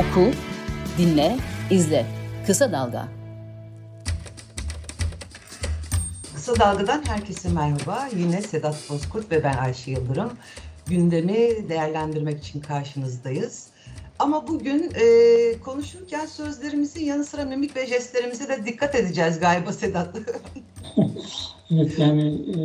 Oku, 0.00 0.30
dinle, 0.98 1.36
izle. 1.70 2.06
Kısa 2.46 2.72
Dalga. 2.72 3.08
Kısa 6.34 6.56
Dalga'dan 6.60 7.02
herkese 7.06 7.48
merhaba. 7.48 8.08
Yine 8.16 8.42
Sedat 8.42 8.76
Bozkurt 8.90 9.30
ve 9.32 9.44
ben 9.44 9.56
Ayşe 9.56 9.90
Yıldırım. 9.90 10.32
Gündemi 10.86 11.68
değerlendirmek 11.68 12.38
için 12.38 12.60
karşınızdayız. 12.60 13.66
Ama 14.18 14.48
bugün 14.48 14.92
e, 14.94 15.04
konuşurken 15.64 16.26
sözlerimizin 16.26 17.04
yanı 17.04 17.24
sıra 17.24 17.44
mimik 17.44 17.76
ve 17.76 17.86
jestlerimize 17.86 18.48
de 18.48 18.66
dikkat 18.66 18.94
edeceğiz 18.94 19.40
galiba 19.40 19.72
Sedat. 19.72 20.16
evet 21.70 21.98
yani 21.98 22.24
e, 22.56 22.60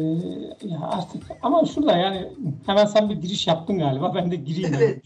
ya 0.67 0.79
artık 0.81 1.23
ama 1.41 1.65
şurada 1.65 1.97
yani 1.97 2.31
hemen 2.65 2.85
sen 2.85 3.09
bir 3.09 3.15
giriş 3.15 3.47
yaptın 3.47 3.77
galiba 3.79 4.15
ben 4.15 4.31
de 4.31 4.35
gireyim. 4.35 4.73
Evet. 4.77 5.03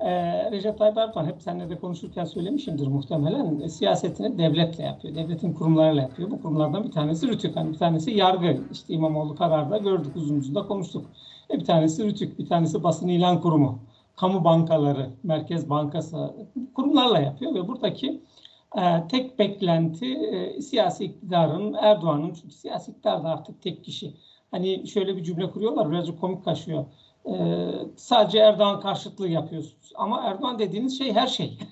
Ee, 0.00 0.50
Recep 0.50 0.78
Tayyip 0.78 0.98
Erdoğan 0.98 1.26
hep 1.26 1.42
seninle 1.42 1.70
de 1.70 1.78
konuşurken 1.78 2.24
söylemişimdir 2.24 2.86
muhtemelen 2.86 3.60
e, 3.60 3.68
siyasetini 3.68 4.38
devletle 4.38 4.84
yapıyor. 4.84 5.14
Devletin 5.14 5.52
kurumlarıyla 5.52 6.02
yapıyor. 6.02 6.30
Bu 6.30 6.42
kurumlardan 6.42 6.84
bir 6.84 6.90
tanesi 6.90 7.28
RÜTÜK, 7.28 7.56
hani 7.56 7.72
bir 7.72 7.78
tanesi 7.78 8.10
yargı. 8.10 8.60
İşte 8.72 8.94
İmamoğlu 8.94 9.34
kararda 9.34 9.78
gördük 9.78 10.16
uzun 10.16 10.38
uzun 10.38 10.54
da 10.54 10.66
konuştuk. 10.66 11.06
E, 11.50 11.58
bir 11.58 11.64
tanesi 11.64 12.04
RÜTÜK, 12.04 12.38
bir 12.38 12.46
tanesi 12.46 12.82
basın 12.82 13.08
ilan 13.08 13.40
kurumu 13.40 13.78
kamu 14.16 14.44
bankaları, 14.44 15.10
Merkez 15.22 15.70
Bankası 15.70 16.34
kurumlarla 16.74 17.18
yapıyor 17.18 17.54
ve 17.54 17.68
buradaki 17.68 18.20
e, 18.78 19.08
tek 19.08 19.38
beklenti 19.38 20.14
e, 20.14 20.62
siyasi 20.62 21.04
iktidarın, 21.04 21.74
Erdoğan'ın 21.74 22.34
çünkü 22.34 22.54
siyasi 22.54 22.90
iktidar 22.90 23.24
da 23.24 23.28
artık 23.28 23.62
tek 23.62 23.84
kişi. 23.84 24.14
Hani 24.50 24.88
şöyle 24.88 25.16
bir 25.16 25.24
cümle 25.24 25.50
kuruyorlar, 25.50 25.90
birazcık 25.90 26.20
komik 26.20 26.44
kaçıyor. 26.44 26.84
E, 27.26 27.32
sadece 27.96 28.38
Erdoğan 28.38 28.80
karşıtlığı 28.80 29.28
yapıyorsunuz. 29.28 29.92
Ama 29.94 30.22
Erdoğan 30.22 30.58
dediğiniz 30.58 30.98
şey 30.98 31.12
her 31.12 31.26
şey. 31.26 31.58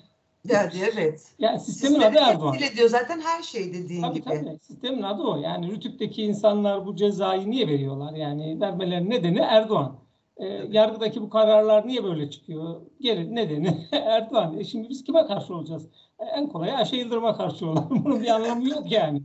Yani 0.49 0.71
evet. 0.93 1.21
Yani 1.39 1.59
sistemin 1.59 1.93
Sistemi 1.93 2.17
adı 2.17 2.31
Erdoğan. 2.31 2.55
ediyor 2.55 2.89
zaten 2.89 3.21
her 3.21 3.43
şey 3.43 3.73
dediğin 3.73 4.01
tabii, 4.01 4.13
gibi. 4.13 4.25
Tabii 4.25 4.59
sistemin 4.61 5.01
adı 5.01 5.23
o. 5.23 5.37
Yani 5.37 5.71
Rütük'teki 5.71 6.23
insanlar 6.23 6.85
bu 6.85 6.95
cezayı 6.95 7.49
niye 7.49 7.67
veriyorlar? 7.67 8.13
Yani 8.13 8.61
vermelerinin 8.61 9.09
nedeni 9.09 9.39
Erdoğan. 9.39 9.95
E, 10.37 10.45
yargıdaki 10.71 11.21
bu 11.21 11.29
kararlar 11.29 11.87
niye 11.87 12.03
böyle 12.03 12.29
çıkıyor? 12.29 12.81
Geri 13.01 13.35
nedeni 13.35 13.87
Erdoğan. 13.91 14.59
E 14.59 14.63
şimdi 14.63 14.89
biz 14.89 15.03
kime 15.03 15.27
karşı 15.27 15.55
olacağız? 15.55 15.89
E, 16.19 16.25
en 16.25 16.47
kolay 16.47 16.75
Ayşe 16.75 16.97
Yıldırım'a 16.97 17.37
karşı 17.37 17.65
olalım. 17.65 17.87
Bunun 18.05 18.21
bir 18.21 18.27
anlamı 18.27 18.69
yok 18.69 18.91
yani. 18.91 19.21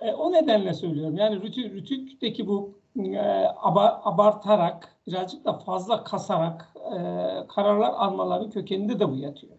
E, 0.00 0.12
o 0.12 0.32
nedenle 0.32 0.74
söylüyorum. 0.74 1.16
Yani 1.16 1.42
Rütük, 1.42 1.72
Rütük'teki 1.72 2.46
bu 2.46 2.83
abartarak, 4.04 4.96
birazcık 5.06 5.44
da 5.44 5.52
fazla 5.52 6.04
kasarak 6.04 6.72
e, 6.76 6.98
kararlar 7.48 7.92
almaları 7.96 8.50
kökeninde 8.50 9.00
de 9.00 9.10
bu 9.10 9.16
yatıyor. 9.16 9.52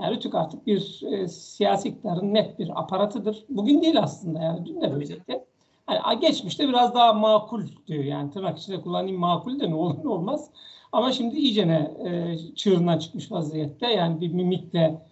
Yani 0.00 0.16
Rütük 0.16 0.34
artık 0.34 0.66
bir 0.66 1.02
e, 1.12 1.28
siyasi 1.28 1.88
iktidarın 1.88 2.34
net 2.34 2.58
bir 2.58 2.80
aparatıdır. 2.80 3.44
Bugün 3.48 3.82
değil 3.82 4.00
aslında 4.00 4.42
yani 4.42 4.66
dün 4.66 4.80
de 4.80 4.92
böyleydi. 4.92 5.44
Yani 5.88 6.20
geçmişte 6.20 6.68
biraz 6.68 6.94
daha 6.94 7.12
makul 7.12 7.64
diyor 7.86 8.04
yani 8.04 8.30
tırnak 8.30 8.58
içinde 8.58 8.80
kullanayım 8.80 9.20
makul 9.20 9.60
de 9.60 9.70
ne 9.70 9.74
olur 9.74 10.04
ne 10.04 10.08
olmaz. 10.08 10.50
Ama 10.92 11.12
şimdi 11.12 11.36
iyicene 11.36 11.94
e, 12.04 12.38
çığırından 12.54 12.98
çıkmış 12.98 13.32
vaziyette 13.32 13.92
yani 13.92 14.20
bir 14.20 14.32
mimikle 14.32 15.02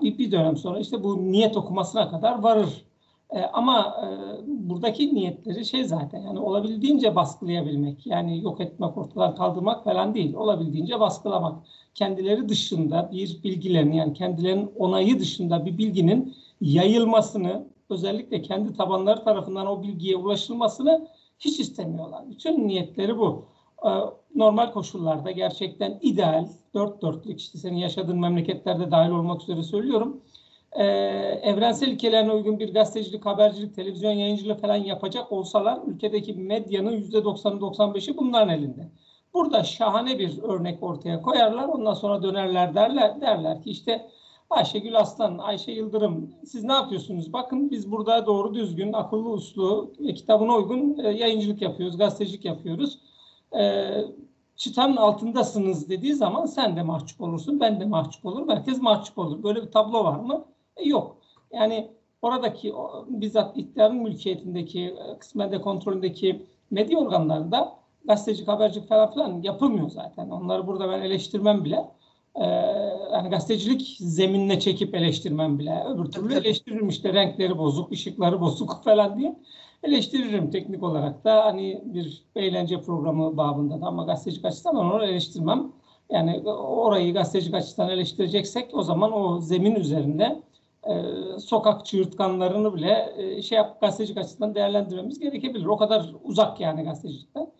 bir, 0.00 0.18
bir 0.18 0.32
dönem 0.32 0.56
sonra 0.56 0.78
işte 0.78 1.04
bu 1.04 1.32
niyet 1.32 1.56
okumasına 1.56 2.10
kadar 2.10 2.38
varır. 2.38 2.84
E, 3.32 3.42
ama 3.42 3.96
e, 4.02 4.06
buradaki 4.46 5.14
niyetleri 5.14 5.64
şey 5.64 5.84
zaten 5.84 6.20
yani 6.20 6.38
olabildiğince 6.38 7.14
baskılayabilmek 7.16 8.06
yani 8.06 8.44
yok 8.44 8.60
etmek 8.60 8.98
ortadan 8.98 9.34
kaldırmak 9.34 9.84
falan 9.84 10.14
değil 10.14 10.34
olabildiğince 10.34 11.00
baskılamak. 11.00 11.62
Kendileri 11.94 12.48
dışında 12.48 13.10
bir 13.12 13.42
bilgilerin 13.44 13.92
yani 13.92 14.12
kendilerinin 14.12 14.70
onayı 14.76 15.20
dışında 15.20 15.66
bir 15.66 15.78
bilginin 15.78 16.34
yayılmasını 16.60 17.66
özellikle 17.90 18.42
kendi 18.42 18.76
tabanları 18.76 19.24
tarafından 19.24 19.66
o 19.66 19.82
bilgiye 19.82 20.16
ulaşılmasını 20.16 21.08
hiç 21.38 21.60
istemiyorlar. 21.60 22.30
Bütün 22.30 22.68
niyetleri 22.68 23.18
bu. 23.18 23.44
Ee, 23.84 23.88
normal 24.34 24.72
koşullarda 24.72 25.30
gerçekten 25.30 25.98
ideal, 26.02 26.48
dört 26.74 27.02
dörtlük 27.02 27.40
işte 27.40 27.58
senin 27.58 27.76
yaşadığın 27.76 28.20
memleketlerde 28.20 28.90
dahil 28.90 29.10
olmak 29.10 29.42
üzere 29.42 29.62
söylüyorum. 29.62 30.20
Ee, 30.74 30.84
evrensel 31.42 31.88
ilkelerine 31.88 32.32
uygun 32.32 32.58
bir 32.58 32.74
gazetecilik, 32.74 33.26
habercilik, 33.26 33.74
televizyon 33.74 34.12
yayıncılığı 34.12 34.54
falan 34.54 34.76
yapacak 34.76 35.32
olsalar 35.32 35.80
ülkedeki 35.86 36.34
medyanın 36.34 37.02
%90'ı 37.02 37.60
95'i 37.60 38.16
bunların 38.16 38.48
elinde. 38.48 38.92
Burada 39.34 39.64
şahane 39.64 40.18
bir 40.18 40.42
örnek 40.42 40.82
ortaya 40.82 41.22
koyarlar. 41.22 41.68
Ondan 41.68 41.94
sonra 41.94 42.22
dönerler 42.22 42.74
derler 42.74 43.20
derler 43.20 43.62
ki 43.62 43.70
işte 43.70 44.08
Ayşegül 44.50 44.98
Aslan, 44.98 45.38
Ayşe 45.38 45.72
Yıldırım 45.72 46.30
siz 46.46 46.64
ne 46.64 46.72
yapıyorsunuz? 46.72 47.32
Bakın 47.32 47.70
biz 47.70 47.90
burada 47.90 48.26
doğru 48.26 48.54
düzgün, 48.54 48.92
akıllı 48.92 49.30
uslu 49.30 49.92
kitabına 50.14 50.54
uygun 50.54 50.98
e, 51.04 51.08
yayıncılık 51.08 51.62
yapıyoruz, 51.62 51.98
gazetecilik 51.98 52.44
yapıyoruz. 52.44 52.98
E, 53.58 53.90
çıtanın 54.56 54.96
altındasınız 54.96 55.88
dediği 55.88 56.14
zaman 56.14 56.46
sen 56.46 56.76
de 56.76 56.82
mahcup 56.82 57.20
olursun, 57.20 57.60
ben 57.60 57.80
de 57.80 57.84
mahcup 57.84 58.26
olurum, 58.26 58.48
herkes 58.48 58.82
mahcup 58.82 59.18
olur. 59.18 59.42
Böyle 59.42 59.62
bir 59.62 59.70
tablo 59.70 60.04
var 60.04 60.18
mı? 60.18 60.44
Yok. 60.84 61.16
Yani 61.52 61.90
oradaki 62.22 62.74
o, 62.74 63.06
bizzat 63.08 63.56
iktidarın 63.56 63.96
mülkiyetindeki, 63.96 64.80
e, 64.80 65.18
kısmen 65.18 65.52
de 65.52 65.60
kontrolündeki 65.60 66.46
medya 66.70 66.98
organlarında 66.98 67.82
gazetecilik, 68.04 68.48
habercilik 68.48 68.88
falan 68.88 69.12
filan 69.12 69.42
yapılmıyor 69.42 69.88
zaten. 69.88 70.30
Onları 70.30 70.66
burada 70.66 70.90
ben 70.90 71.00
eleştirmem 71.00 71.64
bile 71.64 71.88
e, 72.34 72.44
yani 73.12 73.28
gazetecilik 73.30 73.96
zeminine 74.00 74.60
çekip 74.60 74.94
eleştirmem 74.94 75.58
bile. 75.58 75.84
Öbür 75.88 76.04
türlü 76.04 76.34
eleştiririm 76.34 76.88
işte 76.88 77.12
renkleri 77.12 77.58
bozuk, 77.58 77.92
ışıkları 77.92 78.40
bozuk 78.40 78.80
falan 78.84 79.18
diye. 79.18 79.36
Eleştiririm 79.82 80.50
teknik 80.50 80.82
olarak 80.82 81.24
da 81.24 81.44
hani 81.44 81.82
bir 81.84 82.24
eğlence 82.36 82.80
programı 82.80 83.36
babında 83.36 83.80
da 83.80 83.86
ama 83.86 84.04
gazetecilik 84.04 84.44
açısından 84.44 84.76
onu 84.76 85.04
eleştirmem. 85.04 85.72
Yani 86.10 86.50
orayı 86.50 87.14
gazetecilik 87.14 87.54
açısından 87.54 87.90
eleştireceksek 87.90 88.70
o 88.72 88.82
zaman 88.82 89.12
o 89.12 89.40
zemin 89.40 89.74
üzerinde 89.74 90.42
e, 90.86 90.94
sokak 91.40 91.86
çığırtkanlarını 91.86 92.74
bile 92.74 93.14
e, 93.16 93.42
şey 93.42 93.56
yap 93.56 93.80
gazetecilik 93.80 94.18
açısından 94.18 94.54
değerlendirmemiz 94.54 95.18
gerekebilir. 95.18 95.66
O 95.66 95.76
kadar 95.76 96.14
uzak 96.24 96.60
yani 96.60 96.82
gazetecilikten. 96.82 97.52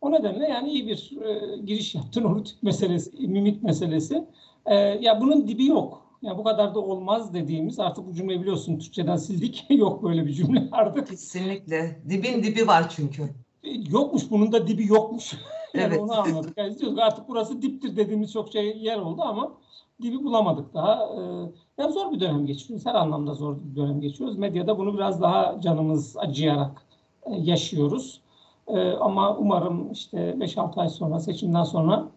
O 0.00 0.12
nedenle 0.12 0.48
yani 0.48 0.70
iyi 0.70 0.86
bir 0.86 1.18
e, 1.22 1.56
giriş 1.56 1.94
yaptın 1.94 2.24
o 2.32 2.38
rütük 2.38 2.62
meselesi, 2.62 3.26
mimik 3.28 3.62
meselesi. 3.62 4.24
E, 4.66 4.74
ya 4.76 5.20
bunun 5.20 5.48
dibi 5.48 5.66
yok. 5.66 6.08
Ya 6.22 6.38
bu 6.38 6.44
kadar 6.44 6.74
da 6.74 6.80
olmaz 6.80 7.34
dediğimiz 7.34 7.80
artık 7.80 8.06
bu 8.06 8.12
cümleyi 8.12 8.40
biliyorsun 8.40 8.78
Türkçeden 8.78 9.16
sildik. 9.16 9.66
yok 9.70 10.02
böyle 10.02 10.26
bir 10.26 10.32
cümle 10.32 10.68
artık. 10.72 11.08
Kesinlikle. 11.08 12.02
Dibin 12.08 12.42
dibi 12.42 12.66
var 12.66 12.88
çünkü. 12.88 13.22
E, 13.62 13.70
yokmuş 13.90 14.30
bunun 14.30 14.52
da 14.52 14.66
dibi 14.66 14.86
yokmuş. 14.86 15.32
yani 15.74 15.84
evet. 15.86 16.00
onu 16.00 16.20
anladık. 16.20 16.58
Yani 16.58 16.78
diyoruz 16.78 16.98
artık 16.98 17.28
burası 17.28 17.62
diptir 17.62 17.96
dediğimiz 17.96 18.32
çok 18.32 18.52
şey 18.52 18.78
yer 18.78 18.98
oldu 18.98 19.22
ama 19.22 19.58
dibi 20.02 20.24
bulamadık 20.24 20.74
daha. 20.74 20.94
Ee, 20.94 21.52
yani 21.78 21.92
zor 21.92 22.12
bir 22.12 22.20
dönem 22.20 22.46
geçiriyoruz. 22.46 22.86
Her 22.86 22.94
anlamda 22.94 23.34
zor 23.34 23.56
bir 23.70 23.76
dönem 23.76 24.00
geçiyoruz. 24.00 24.38
Medyada 24.38 24.78
bunu 24.78 24.94
biraz 24.94 25.22
daha 25.22 25.60
canımız 25.60 26.16
acıyarak 26.16 26.82
e, 27.26 27.34
yaşıyoruz. 27.34 28.20
E, 28.68 28.90
ama 28.92 29.36
umarım 29.36 29.92
işte 29.92 30.18
5-6 30.38 30.80
ay 30.80 30.88
sonra 30.88 31.20
seçimden 31.20 31.64
sonra 31.64 32.08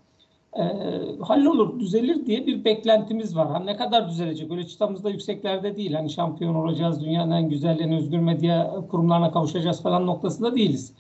e, 0.53 0.63
hallolur, 1.21 1.79
düzelir 1.79 2.25
diye 2.25 2.47
bir 2.47 2.65
beklentimiz 2.65 3.35
var. 3.35 3.65
Ne 3.65 3.75
kadar 3.77 4.09
düzelecek? 4.09 4.51
Öyle 4.51 4.67
çıtamızda 4.67 5.09
yükseklerde 5.09 5.77
değil. 5.77 5.93
Hani 5.93 6.09
şampiyon 6.09 6.55
olacağız, 6.55 7.05
dünyanın 7.05 7.31
en 7.31 7.49
güzel, 7.49 7.79
en 7.79 7.91
özgür 7.91 8.19
medya 8.19 8.75
kurumlarına 8.91 9.31
kavuşacağız 9.31 9.81
falan 9.81 10.07
noktasında 10.07 10.55
değiliz. 10.55 10.93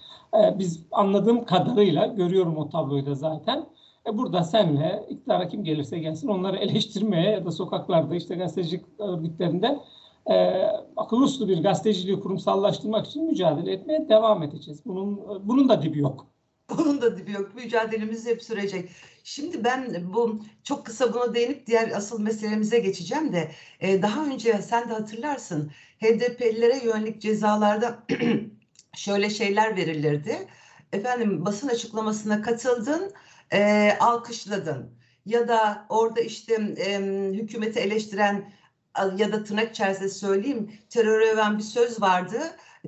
Biz 0.59 0.85
anladığım 0.91 1.45
kadarıyla 1.45 2.05
görüyorum 2.05 2.57
o 2.57 2.69
tabloyu 2.69 3.05
da 3.05 3.15
zaten. 3.15 3.65
E 4.07 4.17
burada 4.17 4.43
senle 4.43 5.05
iktidara 5.09 5.47
kim 5.47 5.63
gelirse 5.63 5.99
gelsin 5.99 6.27
onları 6.27 6.57
eleştirmeye 6.57 7.31
ya 7.31 7.45
da 7.45 7.51
sokaklarda 7.51 8.15
işte 8.15 8.35
gazetecilik 8.35 8.85
örgütlerinde 8.99 9.79
e, 10.29 10.35
akıl 10.97 11.17
uslu 11.17 11.47
bir 11.47 11.63
gazeteciliği 11.63 12.19
kurumsallaştırmak 12.19 13.07
için 13.07 13.25
mücadele 13.25 13.73
etmeye 13.73 14.09
devam 14.09 14.43
edeceğiz. 14.43 14.81
Bunun 14.85 15.21
bunun 15.47 15.69
da 15.69 15.81
dibi 15.81 15.99
yok. 15.99 16.27
Bunun 16.77 17.01
da 17.01 17.17
dibi 17.17 17.31
yok. 17.31 17.55
Mücadelemiz 17.55 18.27
hep 18.27 18.43
sürecek. 18.43 18.89
Şimdi 19.23 19.63
ben 19.63 20.13
bu 20.13 20.39
çok 20.63 20.85
kısa 20.85 21.13
buna 21.13 21.33
değinip 21.33 21.67
diğer 21.67 21.91
asıl 21.91 22.21
meselemize 22.21 22.79
geçeceğim 22.79 23.33
de 23.33 23.51
e, 23.79 24.01
daha 24.01 24.25
önce 24.25 24.53
sen 24.61 24.89
de 24.89 24.93
hatırlarsın 24.93 25.71
HDP'lilere 26.01 26.85
yönelik 26.85 27.21
cezalarda 27.21 28.03
şöyle 28.95 29.29
şeyler 29.29 29.75
verilirdi. 29.75 30.47
Efendim 30.93 31.45
basın 31.45 31.67
açıklamasına 31.67 32.41
katıldın, 32.41 33.11
e, 33.53 33.91
alkışladın 33.99 34.91
ya 35.25 35.47
da 35.47 35.85
orada 35.89 36.21
işte 36.21 36.53
e, 36.77 36.97
hükümeti 37.33 37.79
eleştiren 37.79 38.51
ya 39.17 39.31
da 39.31 39.43
tırnak 39.43 39.69
içerisinde 39.69 40.09
söyleyeyim 40.09 40.71
teröre 40.89 41.31
öven 41.31 41.57
bir 41.57 41.63
söz 41.63 42.01
vardı. 42.01 42.41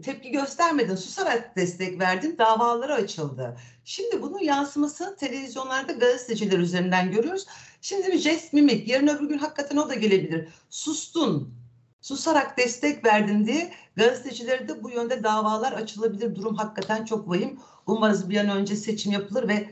Tepki 0.04 0.32
göstermedin, 0.32 0.96
susarak 0.96 1.56
destek 1.56 2.00
verdin, 2.00 2.38
davaları 2.38 2.94
açıldı. 2.94 3.58
Şimdi 3.86 4.22
bunun 4.22 4.40
yansımasını 4.40 5.16
televizyonlarda 5.16 5.92
gazeteciler 5.92 6.60
üzerinden 6.60 7.12
görüyoruz. 7.12 7.46
Şimdi 7.82 8.08
bir 8.08 8.18
jest 8.18 8.54
mimik. 8.54 8.88
Yarın 8.88 9.08
öbür 9.08 9.30
gün 9.30 9.38
hakikaten 9.38 9.78
o 9.78 9.90
da 9.90 9.94
gelebilir. 9.94 10.48
Sustun. 10.70 11.54
Susarak 12.02 12.58
destek 12.58 13.06
verdin 13.06 13.46
diye 13.46 13.74
gazetecilere 13.96 14.68
de 14.68 14.84
bu 14.84 14.90
yönde 14.90 15.24
davalar 15.24 15.72
açılabilir. 15.72 16.36
Durum 16.36 16.56
hakikaten 16.56 17.06
çok 17.06 17.30
vahim. 17.30 17.60
Umarız 17.86 18.30
bir 18.30 18.38
an 18.38 18.50
önce 18.50 18.76
seçim 18.76 19.12
yapılır 19.12 19.48
ve 19.48 19.70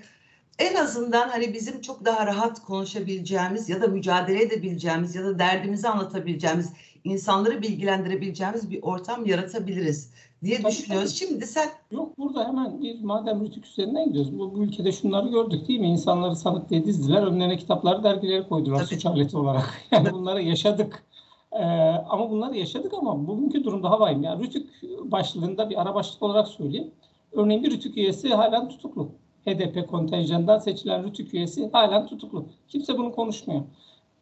en 0.59 0.75
azından 0.75 1.30
hani 1.30 1.53
bizim 1.53 1.81
çok 1.81 2.06
daha 2.06 2.25
rahat 2.25 2.62
konuşabileceğimiz 2.62 3.69
ya 3.69 3.81
da 3.81 3.88
mücadele 3.88 4.44
edebileceğimiz 4.44 5.15
ya 5.15 5.24
da 5.24 5.39
derdimizi 5.39 5.88
anlatabileceğimiz, 5.88 6.74
insanları 7.03 7.62
bilgilendirebileceğimiz 7.62 8.71
bir 8.71 8.81
ortam 8.81 9.25
yaratabiliriz 9.25 10.12
diye 10.44 10.62
Tabii, 10.62 10.71
düşünüyoruz. 10.71 11.15
Şimdi 11.15 11.48
sen 11.48 11.69
Yok 11.92 12.18
burada 12.18 12.48
hemen 12.48 12.81
bir 12.81 13.01
madem 13.01 13.45
rütük 13.45 13.65
üzerinden 13.65 14.06
gidiyoruz. 14.06 14.39
Bu, 14.39 14.56
bu 14.56 14.63
ülkede 14.63 14.92
şunları 14.92 15.27
gördük 15.27 15.68
değil 15.68 15.80
mi? 15.80 15.88
İnsanları 15.88 16.36
sanık 16.36 16.69
diye 16.69 16.86
dizdiler. 16.86 17.24
Önlerine 17.24 17.57
kitapları, 17.57 18.03
dergileri 18.03 18.48
koydular 18.48 18.77
Tabii. 18.77 18.88
suç 18.88 19.06
aleti 19.06 19.38
olarak. 19.38 19.81
Yani 19.92 20.12
bunları 20.12 20.42
yaşadık. 20.42 21.03
Ee, 21.51 21.65
ama 22.09 22.30
bunları 22.30 22.57
yaşadık 22.57 22.94
ama 22.94 23.27
bugünkü 23.27 23.63
durum 23.63 23.83
daha 23.83 24.00
vahim. 24.00 24.24
Yani 24.24 24.44
rütük 24.44 24.69
başlığında 25.12 25.69
bir 25.69 25.81
ara 25.81 25.95
başlık 25.95 26.24
olarak 26.24 26.48
söyleyeyim. 26.48 26.92
Örneğin 27.31 27.63
bir 27.63 27.71
rütük 27.71 27.98
üyesi 27.98 28.30
halen 28.30 28.69
tutuklu. 28.69 29.12
HDP 29.45 29.89
kontenjanından 29.89 30.59
seçilen 30.59 31.03
rütük 31.03 31.33
üyesi 31.33 31.69
halen 31.71 32.07
tutuklu. 32.07 32.45
Kimse 32.67 32.97
bunu 32.97 33.11
konuşmuyor. 33.11 33.61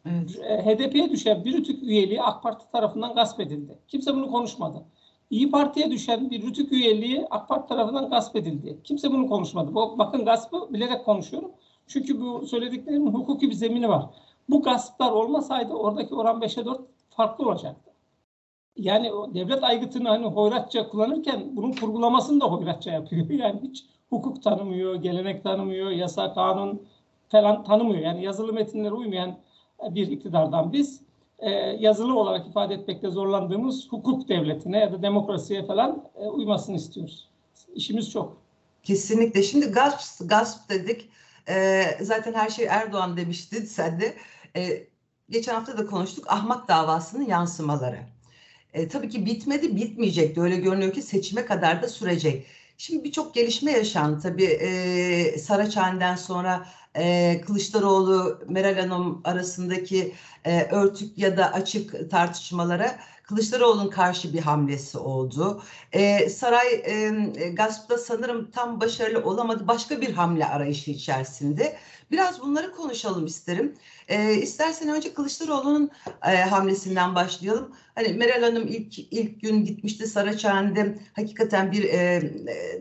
evet, 0.06 0.40
E, 0.44 0.64
HDP'ye 0.64 1.10
düşen 1.10 1.44
bir 1.44 1.52
rütük 1.52 1.82
üyeliği 1.82 2.22
AK 2.22 2.42
Parti 2.42 2.70
tarafından 2.72 3.14
gasp 3.14 3.40
edildi. 3.40 3.78
Kimse 3.88 4.14
bunu 4.14 4.30
konuşmadı. 4.30 4.84
İyi 5.30 5.50
Parti'ye 5.50 5.90
düşen 5.90 6.30
bir 6.30 6.42
rütük 6.42 6.72
üyeliği 6.72 7.26
AK 7.30 7.48
Parti 7.48 7.68
tarafından 7.68 8.10
gasp 8.10 8.36
edildi. 8.36 8.78
Kimse 8.84 9.12
bunu 9.12 9.28
konuşmadı. 9.28 9.74
Bakın 9.74 10.24
gaspı 10.24 10.72
bilerek 10.72 11.04
konuşuyorum. 11.04 11.50
Çünkü 11.86 12.20
bu 12.20 12.46
söylediklerimin 12.46 13.12
hukuki 13.12 13.48
bir 13.50 13.54
zemini 13.54 13.88
var. 13.88 14.04
Bu 14.48 14.62
gasplar 14.62 15.12
olmasaydı 15.12 15.72
oradaki 15.72 16.14
oran 16.14 16.40
5'e 16.40 16.64
4 16.64 16.80
farklı 17.10 17.48
olacaktı. 17.48 17.89
Yani 18.80 19.12
o 19.12 19.34
devlet 19.34 19.64
aygıtını 19.64 20.08
hani 20.08 20.26
hoyratça 20.26 20.88
kullanırken 20.88 21.56
bunun 21.56 21.72
kurgulamasını 21.72 22.40
da 22.40 22.44
hoyratça 22.46 22.90
yapıyor. 22.90 23.30
Yani 23.30 23.60
hiç 23.62 23.84
hukuk 24.10 24.42
tanımıyor, 24.42 24.94
gelenek 24.94 25.44
tanımıyor, 25.44 25.90
yasa, 25.90 26.34
kanun 26.34 26.82
falan 27.28 27.64
tanımıyor. 27.64 28.00
Yani 28.00 28.24
yazılı 28.24 28.52
metinlere 28.52 28.92
uymayan 28.92 29.36
bir 29.90 30.08
iktidardan 30.08 30.72
biz 30.72 31.02
e, 31.38 31.50
yazılı 31.80 32.18
olarak 32.18 32.46
ifade 32.46 32.74
etmekte 32.74 33.10
zorlandığımız 33.10 33.88
hukuk 33.92 34.28
devletine 34.28 34.78
ya 34.78 34.92
da 34.92 35.02
demokrasiye 35.02 35.66
falan 35.66 36.04
e, 36.16 36.26
uymasını 36.26 36.76
istiyoruz. 36.76 37.28
İşimiz 37.74 38.10
çok. 38.10 38.36
kesinlikle. 38.82 39.42
Şimdi 39.42 39.66
gasp, 39.66 40.28
gasp 40.28 40.70
dedik. 40.70 41.08
Ee, 41.48 41.84
zaten 42.00 42.34
her 42.34 42.50
şey 42.50 42.66
Erdoğan 42.66 43.16
demişti 43.16 43.66
sen 43.66 44.00
de. 44.00 44.16
Ee, 44.56 44.86
geçen 45.30 45.54
hafta 45.54 45.78
da 45.78 45.86
konuştuk. 45.86 46.32
Ahmak 46.32 46.68
davasının 46.68 47.26
yansımaları. 47.26 47.98
Ee, 48.74 48.88
tabii 48.88 49.08
ki 49.08 49.26
bitmedi, 49.26 49.76
bitmeyecekti. 49.76 50.40
Öyle 50.40 50.56
görünüyor 50.56 50.92
ki 50.92 51.02
seçime 51.02 51.44
kadar 51.44 51.82
da 51.82 51.88
sürecek. 51.88 52.46
Şimdi 52.78 53.04
birçok 53.04 53.34
gelişme 53.34 53.72
yaşandı. 53.72 54.20
Tabii 54.22 54.44
e, 54.44 55.38
Saraçhane'den 55.38 56.16
sonra 56.16 56.66
e, 56.96 57.40
Kılıçdaroğlu, 57.46 58.40
Meral 58.48 58.74
Hanım 58.78 59.20
arasındaki 59.24 60.14
e, 60.44 60.62
örtük 60.64 61.18
ya 61.18 61.36
da 61.36 61.52
açık 61.52 62.10
tartışmalara 62.10 62.98
Kılıçdaroğlu'nun 63.30 63.90
karşı 63.90 64.32
bir 64.32 64.40
hamlesi 64.40 64.98
oldu. 64.98 65.62
E, 65.92 66.28
saray 66.28 66.68
e, 66.72 67.48
gaspta 67.52 67.98
sanırım 67.98 68.50
tam 68.50 68.80
başarılı 68.80 69.24
olamadı. 69.24 69.68
Başka 69.68 70.00
bir 70.00 70.12
hamle 70.12 70.46
arayışı 70.46 70.90
içerisinde. 70.90 71.76
Biraz 72.10 72.40
bunları 72.40 72.72
konuşalım 72.72 73.26
isterim. 73.26 73.74
E, 74.08 74.34
istersen 74.34 74.88
önce 74.88 75.14
Kılıçdaroğlu'nun 75.14 75.90
e, 76.26 76.36
hamlesinden 76.36 77.14
başlayalım. 77.14 77.76
Hani 77.94 78.08
Meral 78.08 78.42
Hanım 78.42 78.66
ilk 78.66 78.98
ilk 78.98 79.40
gün 79.40 79.64
gitmişti 79.64 80.06
Saraçhane'de. 80.06 80.98
Hakikaten 81.12 81.72
bir 81.72 81.84
e, 81.84 81.96
e, 81.96 82.22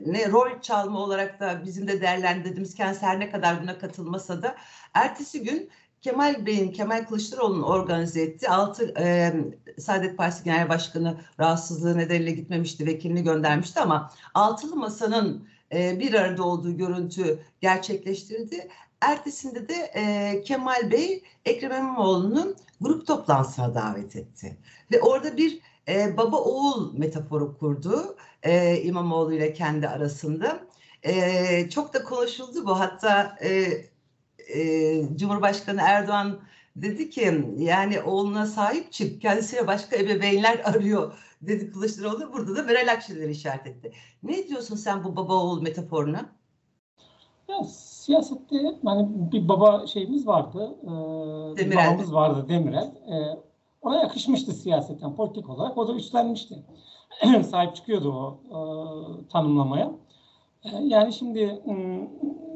ne 0.06 0.32
rol 0.32 0.62
çalma 0.62 1.00
olarak 1.00 1.40
da 1.40 1.62
bizim 1.66 1.88
de 1.88 2.02
değerlendirdiğimiz 2.02 2.76
kendisi 2.76 3.06
ne 3.06 3.32
kadar 3.32 3.62
buna 3.62 3.80
katılmasa 3.80 4.42
da 4.42 4.56
ertesi 4.94 5.44
gün 5.44 5.70
Kemal 6.02 6.46
Bey'in, 6.46 6.72
Kemal 6.72 7.06
Kılıçdaroğlu'nun 7.06 7.64
organize 7.64 8.22
ettiği 8.22 8.50
altı 8.50 8.94
e, 9.00 9.34
Saadet 9.78 10.18
Partisi 10.18 10.44
Genel 10.44 10.70
Başkanı 10.70 11.18
rahatsızlığı 11.40 11.98
nedeniyle 11.98 12.32
gitmemişti, 12.32 12.86
vekilini 12.86 13.24
göndermişti 13.24 13.80
ama 13.80 14.12
altılı 14.34 14.76
masanın 14.76 15.48
e, 15.74 16.00
bir 16.00 16.14
arada 16.14 16.44
olduğu 16.44 16.78
görüntü 16.78 17.40
gerçekleştirildi. 17.62 18.68
Ertesinde 19.02 19.70
de 19.70 19.74
e, 19.74 20.42
Kemal 20.42 20.92
Bey 20.92 21.24
Ekrem 21.46 21.72
İmamoğlu'nun 21.72 22.56
grup 22.82 23.08
toplantısına 23.08 23.76
davet 23.76 24.16
etti. 24.16 24.58
Ve 24.92 25.02
orada 25.02 25.38
bir 25.38 25.60
e, 25.88 26.18
baba 26.18 26.38
oğul 26.38 26.94
metaforu 26.98 27.58
kurdu 27.58 28.16
e, 28.44 28.82
İmamoğlu 28.82 29.34
ile 29.34 29.54
kendi 29.54 29.88
arasında. 29.88 30.60
E, 31.04 31.70
çok 31.70 31.94
da 31.94 32.04
konuşuldu 32.04 32.66
bu. 32.66 32.80
Hatta 32.80 33.38
e, 33.44 33.68
e, 34.54 35.18
Cumhurbaşkanı 35.18 35.82
Erdoğan 35.82 36.40
dedi 36.76 37.10
ki 37.10 37.46
yani 37.58 38.02
oğluna 38.02 38.46
sahip 38.46 38.92
çık 38.92 39.22
kendisine 39.22 39.68
başka 39.68 39.96
ebeveynler 39.96 40.60
arıyor 40.66 41.14
dedi 41.42 41.72
Kılıçdaroğlu. 41.72 42.34
Burada 42.34 42.56
da 42.56 42.64
Meral 42.64 42.92
Akşener'i 42.92 43.32
işaret 43.32 43.68
etti. 43.68 43.92
Ne 44.24 44.48
diyorsun 44.48 44.76
sen 44.76 45.04
bu 45.04 45.16
baba 45.16 45.34
oğul 45.34 45.62
metaforuna? 45.62 46.30
Ya, 47.48 47.64
siyasette 47.64 48.56
hani 48.86 49.32
bir 49.32 49.48
baba 49.48 49.88
şeyimiz 49.88 50.28
vardı. 50.28 50.76
E, 50.84 50.88
bir 51.56 51.58
Demirel. 51.58 51.88
babamız 51.88 52.14
vardı 52.14 52.46
Demirel. 52.50 52.86
E, 52.86 53.40
ona 53.82 54.02
yakışmıştı 54.02 54.52
siyaseten, 54.54 55.16
politik 55.16 55.50
olarak. 55.50 55.78
O 55.78 55.88
da 55.88 55.94
üstlenmişti. 55.94 56.56
Sahip 57.52 57.76
çıkıyordu 57.76 58.14
o 58.14 58.40
e, 58.48 58.58
tanımlamaya. 59.28 59.92
Yani 60.64 61.14
şimdi 61.14 61.62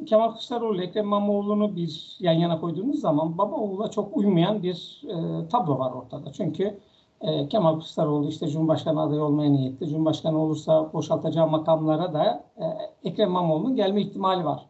Kemal 0.05 0.29
Kılıçdaroğlu 0.29 0.75
ile 0.75 0.83
Ekrem 0.83 1.05
İmamoğlu'nu 1.05 1.75
bir 1.75 2.17
yan 2.19 2.33
yana 2.33 2.59
koyduğunuz 2.59 2.99
zaman 2.99 3.37
baba 3.37 3.55
oğula 3.55 3.91
çok 3.91 4.17
uymayan 4.17 4.63
bir 4.63 5.01
e, 5.07 5.47
tablo 5.47 5.79
var 5.79 5.91
ortada. 5.91 6.31
Çünkü 6.33 6.79
e, 7.21 7.47
Kemal 7.47 7.73
Kılıçdaroğlu 7.73 8.27
işte 8.29 8.47
Cumhurbaşkanı 8.47 9.01
adayı 9.01 9.21
olmaya 9.23 9.49
niyetli. 9.51 9.87
Cumhurbaşkanı 9.89 10.39
olursa 10.43 10.93
boşaltacağı 10.93 11.47
makamlara 11.49 12.13
da 12.13 12.43
e, 12.57 12.63
Ekrem 13.09 13.29
İmamoğlu'nun 13.29 13.75
gelme 13.75 14.01
ihtimali 14.01 14.45
var. 14.45 14.65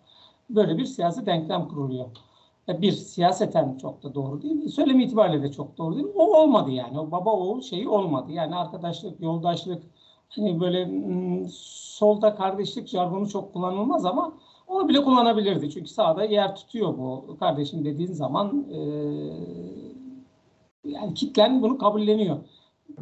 Böyle 0.50 0.78
bir 0.78 0.86
siyasi 0.86 1.26
denklem 1.26 1.68
kuruluyor. 1.68 2.06
E, 2.70 2.82
Bir 2.82 2.92
siyaseten 2.92 3.78
çok 3.78 4.04
da 4.04 4.16
doğru 4.16 4.42
değil. 4.42 4.68
Söylem 4.70 5.00
itibariyle 5.00 5.44
de 5.44 5.52
çok 5.52 5.78
doğru 5.78 5.96
değil. 5.96 6.08
O 6.16 6.38
olmadı 6.42 6.72
yani. 6.72 7.00
O 7.00 7.12
baba 7.12 7.32
oğul 7.34 7.62
şeyi 7.62 7.90
olmadı. 7.90 8.32
Yani 8.32 8.56
arkadaşlık, 8.56 9.22
yoldaşlık 9.22 9.84
hani 10.36 10.60
böyle 10.60 10.90
solda 11.54 12.36
kardeşlik 12.36 12.88
jargonu 12.88 13.30
çok 13.30 13.54
kullanılmaz 13.54 14.06
ama 14.06 14.34
onu 14.68 14.90
bile 14.90 15.04
kullanabilirdi. 15.04 15.72
Çünkü 15.72 15.90
sağda 15.90 16.24
yer 16.24 16.56
tutuyor 16.56 16.98
bu 16.98 17.38
kardeşim 17.40 17.86
dediğin 17.86 18.14
zaman 18.14 18.66
e, 18.72 18.80
yani 20.86 21.14
kitlen 21.14 21.62
bunu 21.62 21.78
kabulleniyor. 21.78 22.38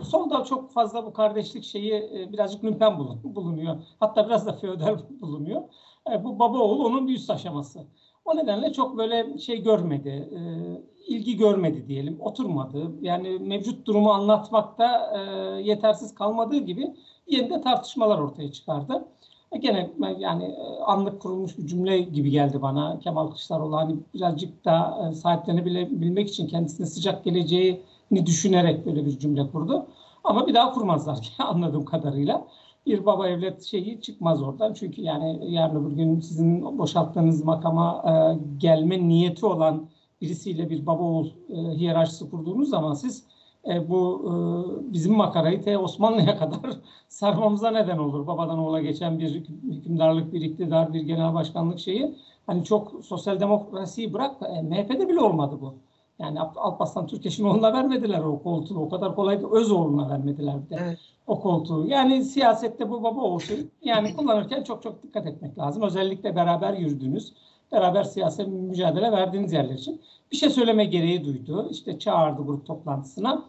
Solda 0.04 0.44
çok 0.44 0.72
fazla 0.72 1.06
bu 1.06 1.14
kardeşlik 1.14 1.64
şeyi 1.64 1.94
e, 1.94 2.34
birazcık 2.34 2.64
lümpen 2.64 3.00
bulun- 3.00 3.20
bulunuyor. 3.36 3.76
Hatta 4.00 4.26
biraz 4.28 4.46
da 4.46 4.54
feodal 4.54 5.00
bulunuyor. 5.22 5.62
E, 6.12 6.24
bu 6.24 6.40
baba 6.40 6.58
oğul 6.58 6.86
onun 6.86 7.08
bir 7.08 7.16
üst 7.16 7.30
aşaması. 7.30 7.80
O 8.26 8.38
nedenle 8.38 8.74
çok 8.74 8.98
böyle 8.98 9.38
şey 9.38 9.64
görmedi, 9.64 10.10
e, 10.10 10.42
ilgi 11.08 11.38
görmedi 11.38 11.88
diyelim, 11.88 12.18
oturmadı. 12.22 12.92
Yani 13.02 13.40
mevcut 13.40 13.88
durumu 13.88 14.12
anlatmakta 14.12 15.12
e, 15.18 15.22
yetersiz 15.62 16.16
kalmadığı 16.16 16.58
gibi 16.58 16.96
yerinde 17.32 17.62
tartışmalar 17.62 18.20
ortaya 18.20 18.52
çıkardı. 18.52 19.06
E, 19.52 19.58
gene 19.58 19.90
ben 20.02 20.20
yani 20.20 20.44
e, 20.44 20.84
anlık 20.86 21.22
kurulmuş 21.22 21.58
bir 21.58 21.68
cümle 21.68 22.02
gibi 22.02 22.32
geldi 22.32 22.62
bana 22.62 23.00
Kemal 23.00 23.28
Kılıçdaroğlu 23.28 23.78
hani 23.78 23.96
birazcık 24.14 24.66
da 24.66 25.08
e, 25.12 25.16
sahiplenebilmek 25.16 26.30
için 26.30 26.48
kendisine 26.48 26.88
sıcak 26.88 27.24
geleceğini 27.24 28.26
düşünerek 28.26 28.86
böyle 28.86 29.06
bir 29.06 29.20
cümle 29.20 29.48
kurdu. 29.48 29.86
Ama 30.24 30.48
bir 30.48 30.54
daha 30.54 30.74
kurmazlar 30.74 31.34
anladığım 31.40 31.86
kadarıyla. 31.86 32.48
Bir 32.86 33.06
baba 33.06 33.28
evlat 33.28 33.64
şeyi 33.64 34.02
çıkmaz 34.02 34.42
oradan. 34.42 34.74
Çünkü 34.74 35.02
yani 35.02 35.54
yarın 35.54 35.86
öbür 35.86 35.96
gün 35.96 36.20
sizin 36.20 36.78
boşalttığınız 36.78 37.44
makama 37.44 38.04
e, 38.06 38.14
gelme 38.58 39.08
niyeti 39.08 39.46
olan 39.46 39.90
birisiyle 40.22 40.70
bir 40.70 40.86
baba 40.86 41.04
oğul 41.04 41.28
e, 41.50 41.56
hiyerarşisi 41.56 42.30
kurduğunuz 42.30 42.70
zaman 42.70 42.94
siz 42.94 43.26
e, 43.68 43.90
bu 43.90 44.22
e, 44.26 44.32
bizim 44.94 45.16
makarayı 45.16 45.62
te 45.62 45.78
Osmanlı'ya 45.78 46.38
kadar 46.40 46.60
sarmamıza 47.08 47.72
neden 47.72 47.98
olur. 47.98 48.28
Babadan 48.28 48.60
oğula 48.60 48.82
geçen 48.82 49.20
bir 49.20 49.30
hüküm- 49.36 49.72
hükümdarlık, 49.72 50.34
bir 50.34 50.42
iktidar, 50.42 50.94
bir 50.94 51.02
genel 51.02 51.34
başkanlık 51.34 51.80
şeyi. 51.80 52.16
Hani 52.48 52.64
çok 52.64 52.92
sosyal 53.06 53.40
demokrasiyi 53.40 54.14
bırak, 54.14 54.36
e, 54.58 54.62
MHP'de 54.62 55.10
bile 55.10 55.20
olmadı 55.20 55.58
bu. 55.62 55.74
Yani 56.20 56.40
Alparslan 56.40 57.08
Türkeş'in 57.08 57.46
oğluna 57.46 57.74
vermediler 57.74 58.20
o 58.20 58.44
koltuğu. 58.44 58.80
O 58.80 58.90
kadar 58.90 59.16
kolay 59.16 59.40
öz 59.52 59.72
oğluna 59.72 60.10
vermediler 60.10 60.56
bir 60.66 60.70
de 60.70 60.80
Evet. 60.84 61.00
o 61.28 61.40
koltuğu. 61.40 61.88
Yani 61.88 62.24
siyasette 62.24 62.90
bu 62.90 63.04
baba 63.04 63.22
olsun. 63.22 63.72
Yani 63.84 64.16
kullanırken 64.16 64.64
çok 64.64 64.84
çok 64.84 65.04
dikkat 65.04 65.28
etmek 65.28 65.58
lazım. 65.58 65.84
Özellikle 65.84 66.36
beraber 66.36 66.74
yürüdüğünüz, 66.74 67.34
beraber 67.72 68.04
siyasi 68.04 68.44
mücadele 68.44 69.12
verdiğiniz 69.12 69.54
yerler 69.54 69.76
için. 69.76 70.02
Bir 70.32 70.38
şey 70.38 70.50
söyleme 70.50 70.86
gereği 70.86 71.26
duydu. 71.26 71.68
İşte 71.72 72.00
çağırdı 72.00 72.42
grup 72.42 72.66
toplantısına. 72.66 73.46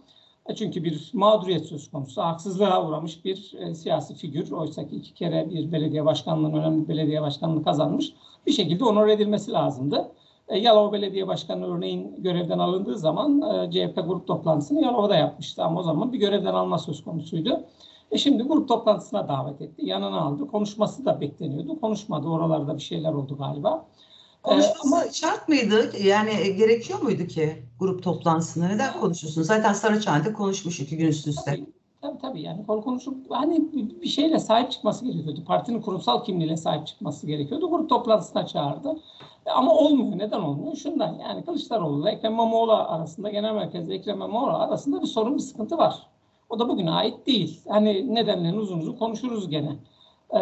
E 0.46 0.54
Çünkü 0.54 0.84
bir 0.84 1.10
mağduriyet 1.12 1.66
söz 1.66 1.90
konusu. 1.90 2.22
Haksızlığa 2.22 2.88
uğramış 2.88 3.24
bir 3.24 3.54
e, 3.58 3.74
siyasi 3.74 4.14
figür. 4.14 4.50
Oysa 4.50 4.88
ki 4.88 4.96
iki 4.96 5.14
kere 5.14 5.50
bir 5.50 5.72
belediye 5.72 6.04
başkanlığının 6.04 6.58
önemli 6.58 6.88
belediye 6.88 7.22
başkanlığı 7.22 7.64
kazanmış. 7.64 8.12
Bir 8.46 8.52
şekilde 8.52 8.84
onur 8.84 9.08
edilmesi 9.08 9.52
lazımdı. 9.52 10.12
E, 10.48 10.58
Yalova 10.58 10.92
Belediye 10.92 11.26
Başkanı 11.26 11.76
örneğin 11.76 12.14
görevden 12.18 12.58
alındığı 12.58 12.98
zaman 12.98 13.40
e, 13.40 13.70
CHP 13.70 13.96
grup 14.06 14.26
toplantısını 14.26 14.82
Yalova'da 14.82 15.16
yapmıştı. 15.16 15.64
Ama 15.64 15.80
o 15.80 15.82
zaman 15.82 16.12
bir 16.12 16.18
görevden 16.18 16.54
alma 16.54 16.78
söz 16.78 17.04
konusuydu. 17.04 17.60
E 18.10 18.18
şimdi 18.18 18.42
grup 18.42 18.68
toplantısına 18.68 19.28
davet 19.28 19.60
etti. 19.60 19.86
Yanına 19.86 20.20
aldı. 20.20 20.46
Konuşması 20.46 21.04
da 21.04 21.20
bekleniyordu. 21.20 21.80
Konuşmadı. 21.80 22.28
Oralarda 22.28 22.76
bir 22.76 22.82
şeyler 22.82 23.12
oldu 23.12 23.36
galiba. 23.38 23.86
Konuşması 24.42 24.96
ama, 24.96 25.04
şart 25.12 25.48
mıydı? 25.48 25.92
Yani 26.02 26.30
e, 26.30 26.48
gerekiyor 26.48 27.02
muydu 27.02 27.26
ki 27.26 27.62
grup 27.78 28.02
toplantısında? 28.02 28.68
Neden 28.68 29.00
konuşuyorsun? 29.00 29.42
Zaten 29.42 29.72
Saraçhane'de 29.72 30.32
konuşmuş 30.32 30.80
iki 30.80 30.96
gün 30.96 31.06
üst 31.06 31.26
üste. 31.26 31.50
Tabii, 31.50 31.66
tabii, 32.02 32.18
tabii. 32.18 32.42
yani 32.42 32.66
konu 32.66 32.82
konuşup 32.82 33.16
hani 33.30 33.72
bir 34.02 34.08
şeyle 34.08 34.38
sahip 34.38 34.72
çıkması 34.72 35.04
gerekiyordu. 35.04 35.44
Partinin 35.44 35.82
kurumsal 35.82 36.24
kimliğine 36.24 36.56
sahip 36.56 36.86
çıkması 36.86 37.26
gerekiyordu. 37.26 37.70
Grup 37.70 37.88
toplantısına 37.88 38.46
çağırdı. 38.46 38.96
E, 39.46 39.50
ama 39.50 39.74
olmuyor. 39.74 40.18
Neden 40.18 40.40
olmuyor? 40.40 40.76
Şundan 40.76 41.18
yani 41.18 41.44
Kılıçdaroğlu 41.44 42.02
ile 42.02 42.10
Ekrem 42.10 42.32
İmamoğlu 42.32 42.72
arasında 42.72 43.30
genel 43.30 43.54
merkezde 43.54 43.94
Ekrem 43.94 44.16
İmamoğlu 44.16 44.56
arasında 44.56 45.02
bir 45.02 45.06
sorun, 45.06 45.34
bir 45.36 45.42
sıkıntı 45.42 45.78
var. 45.78 46.06
O 46.50 46.58
da 46.58 46.68
bugüne 46.68 46.90
ait 46.90 47.26
değil. 47.26 47.60
Hani 47.68 48.14
nedenlerini 48.14 48.58
uzun 48.58 48.78
uzun 48.78 48.96
konuşuruz 48.96 49.48
gene. 49.50 49.76
Ee, 50.34 50.38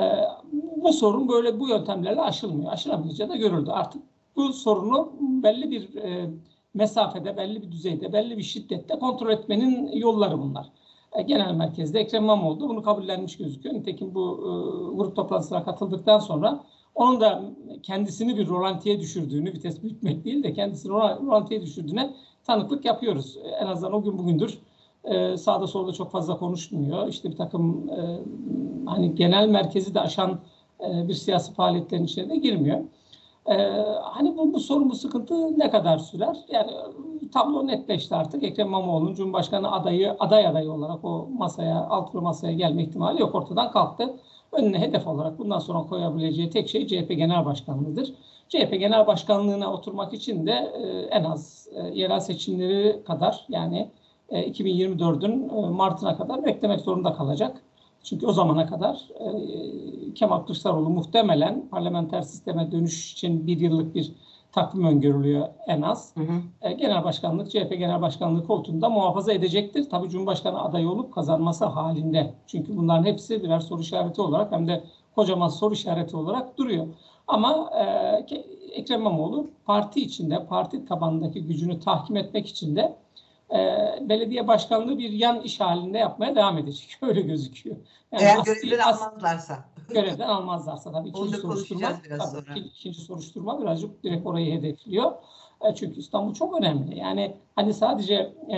bu 0.77 0.93
sorun 0.93 1.29
böyle 1.29 1.61
bu 1.61 1.69
yöntemlerle 1.69 2.21
aşılmıyor. 2.21 2.73
Aşılamayacağı 2.73 3.29
da 3.29 3.37
görüldü. 3.37 3.71
Artık 3.71 4.03
bu 4.37 4.53
sorunu 4.53 5.13
belli 5.21 5.71
bir 5.71 5.95
e, 5.95 6.31
mesafede, 6.75 7.37
belli 7.37 7.63
bir 7.63 7.73
düzeyde, 7.73 8.13
belli 8.13 8.39
bir 8.39 8.43
şiddette 8.43 8.99
kontrol 8.99 9.31
etmenin 9.31 9.93
yolları 9.93 10.39
bunlar. 10.39 10.67
E, 11.13 11.23
genel 11.23 11.55
merkezde 11.55 12.01
Ekrem 12.01 12.23
İmamoğlu 12.23 12.69
bunu 12.69 12.83
kabullenmiş 12.83 13.37
gözüküyor. 13.37 13.75
Nitekim 13.75 14.15
bu 14.15 14.39
e, 14.39 14.51
grup 14.97 15.17
toplantısına 15.17 15.65
katıldıktan 15.65 16.19
sonra 16.19 16.65
onun 16.95 17.21
da 17.21 17.43
kendisini 17.83 18.37
bir 18.37 18.49
rolantiye 18.49 19.01
düşürdüğünü, 19.01 19.53
vites 19.53 19.83
büyütmek 19.83 20.25
değil 20.25 20.43
de 20.43 20.53
kendisini 20.53 20.93
rolantiye 20.93 21.63
düşürdüğüne 21.63 22.15
tanıklık 22.45 22.85
yapıyoruz. 22.85 23.39
En 23.61 23.67
azından 23.67 23.93
o 23.93 24.03
gün 24.03 24.19
bugündür 24.19 24.59
e, 25.04 25.37
sağda 25.37 25.66
solda 25.66 25.92
çok 25.92 26.11
fazla 26.11 26.38
konuşmuyor. 26.38 27.09
İşte 27.09 27.30
bir 27.30 27.37
takım 27.37 27.90
e, 27.90 28.21
hani 28.87 29.14
genel 29.14 29.49
merkezi 29.49 29.95
de 29.95 30.00
aşan 30.00 30.40
e, 30.80 31.09
bir 31.09 31.14
siyasi 31.14 31.54
faaliyetlerin 31.54 32.04
içine 32.04 32.37
girmiyor. 32.37 32.78
E, 33.47 33.57
hani 34.02 34.37
bu, 34.37 34.54
bu 34.54 34.61
sorun, 34.61 34.90
bu 34.90 34.95
sıkıntı 34.95 35.59
ne 35.59 35.71
kadar 35.71 35.99
sürer? 35.99 36.37
Yani 36.49 36.71
tablo 37.33 37.66
netleşti 37.66 38.14
artık. 38.14 38.42
Ekrem 38.42 38.66
İmamoğlu'nun 38.66 39.14
Cumhurbaşkanı 39.14 39.73
adayı, 39.73 40.16
aday 40.19 40.47
adayı 40.47 40.73
olarak 40.73 41.04
o 41.04 41.28
masaya, 41.38 41.80
altılı 41.80 42.23
masaya 42.23 42.52
gelme 42.52 42.83
ihtimali 42.83 43.21
yok. 43.21 43.35
Ortadan 43.35 43.71
kalktı. 43.73 44.16
Önüne 44.52 44.78
hedef 44.78 45.07
olarak 45.07 45.38
bundan 45.38 45.59
sonra 45.59 45.78
koyabileceği 45.88 46.50
tek 46.50 46.69
şey 46.69 46.87
CHP 46.87 47.09
Genel 47.09 47.45
Başkanlığı'dır. 47.45 48.14
CHP 48.49 48.71
Genel 48.71 49.07
Başkanlığı'na 49.07 49.73
oturmak 49.73 50.12
için 50.12 50.47
de 50.47 50.52
e, 50.52 50.88
en 51.16 51.25
az 51.25 51.69
e, 51.75 51.99
yerel 51.99 52.21
seçimleri 52.21 53.04
kadar 53.04 53.47
yani 53.49 53.90
2024'ün 54.31 55.49
e, 55.49 55.67
e, 55.67 55.71
Mart'ına 55.71 56.17
kadar 56.17 56.45
beklemek 56.45 56.81
zorunda 56.81 57.13
kalacak. 57.13 57.63
Çünkü 58.03 58.27
o 58.27 58.33
zamana 58.33 58.67
kadar 58.67 59.09
e, 59.21 60.15
Kemal 60.15 60.41
Kılıçdaroğlu 60.41 60.91
muhtemelen 60.91 61.69
parlamenter 61.71 62.23
sisteme 62.23 62.73
dönüş 62.73 63.13
için 63.13 63.47
bir 63.47 63.61
yıllık 63.61 63.95
bir 63.95 64.13
takvim 64.53 64.85
öngörülüyor 64.85 65.49
en 65.67 65.83
az. 65.83 66.17
Hı 66.17 66.21
hı. 66.21 66.73
Genel 66.73 67.05
başkanlık, 67.05 67.51
CHP 67.51 67.71
genel 67.71 68.03
başkanlığı 68.03 68.47
koltuğunda 68.47 68.89
muhafaza 68.89 69.33
edecektir. 69.33 69.91
Tabii 69.91 70.09
Cumhurbaşkanı 70.09 70.63
adayı 70.63 70.89
olup 70.89 71.15
kazanması 71.15 71.65
halinde. 71.65 72.35
Çünkü 72.47 72.77
bunların 72.77 73.05
hepsi 73.05 73.43
birer 73.43 73.61
soru 73.61 73.81
işareti 73.81 74.21
olarak 74.21 74.53
hem 74.53 74.69
de 74.69 74.85
kocaman 75.15 75.49
soru 75.49 75.75
işareti 75.75 76.17
olarak 76.17 76.59
duruyor. 76.59 76.87
Ama 77.27 77.71
e, 77.81 77.85
Ekrem 78.73 79.01
İmamoğlu 79.01 79.51
parti 79.65 80.01
içinde, 80.01 80.47
parti 80.47 80.85
tabanındaki 80.85 81.47
gücünü 81.47 81.81
tahkim 81.81 82.17
etmek 82.17 82.47
için 82.47 82.77
de 82.77 82.97
e, 83.52 83.59
belediye 84.09 84.49
başkanlığı 84.49 84.99
bir 84.99 85.11
yan 85.11 85.40
iş 85.40 85.61
halinde 85.61 85.99
yapmaya 85.99 86.37
devam 86.37 86.59
edecek. 86.59 86.99
Öyle 87.02 87.21
gözüküyor. 87.21 87.76
Yani 88.12 88.23
Eğer 88.23 88.45
görevden 88.45 88.78
almazlarsa. 88.78 89.64
Görevden 89.88 90.28
almazlarsa 90.28 90.92
tabii 90.92 91.09
ikinci 91.09 91.37
soruşturma, 91.37 92.00
biraz 92.04 92.33
tabii, 92.33 92.45
sonra. 92.47 92.59
ikinci 92.59 93.00
soruşturma 93.00 93.61
birazcık 93.61 94.04
direkt 94.04 94.26
orayı 94.26 94.59
hedefliyor. 94.59 95.12
E, 95.64 95.75
çünkü 95.75 96.00
İstanbul 96.00 96.35
çok 96.35 96.61
önemli. 96.61 96.99
Yani 96.99 97.37
hani 97.57 97.75
sadece 97.75 98.35
e, 98.49 98.57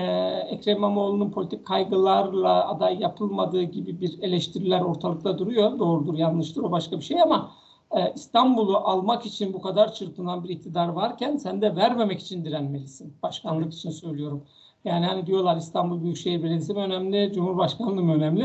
Ekrem 0.51 0.77
İmamoğlu'nun 0.77 1.31
politik 1.31 1.67
kaygılarla 1.67 2.69
aday 2.69 3.01
yapılmadığı 3.01 3.63
gibi 3.63 4.01
bir 4.01 4.23
eleştiriler 4.23 4.81
ortalıkta 4.81 5.39
duruyor. 5.39 5.79
Doğrudur, 5.79 6.15
yanlıştır 6.15 6.63
o 6.63 6.71
başka 6.71 6.97
bir 6.97 7.05
şey 7.05 7.23
ama 7.23 7.53
e, 7.97 8.13
İstanbul'u 8.15 8.77
almak 8.77 9.27
için 9.27 9.55
bu 9.55 9.63
kadar 9.63 9.95
çırpınan 9.95 10.45
bir 10.45 10.49
iktidar 10.49 10.89
varken 10.89 11.37
sen 11.37 11.63
de 11.63 11.77
vermemek 11.77 12.21
için 12.21 12.45
direnmelisin. 12.45 13.15
Başkanlık 13.23 13.75
için 13.75 13.91
söylüyorum. 13.91 14.43
Yani 14.85 15.07
hani 15.07 15.27
diyorlar 15.27 15.57
İstanbul 15.57 16.03
Büyükşehir 16.03 16.43
Belediyesi 16.43 16.75
mi 16.75 16.81
önemli, 16.81 17.33
Cumhurbaşkanlığı 17.35 18.03
mı 18.03 18.15
önemli? 18.15 18.43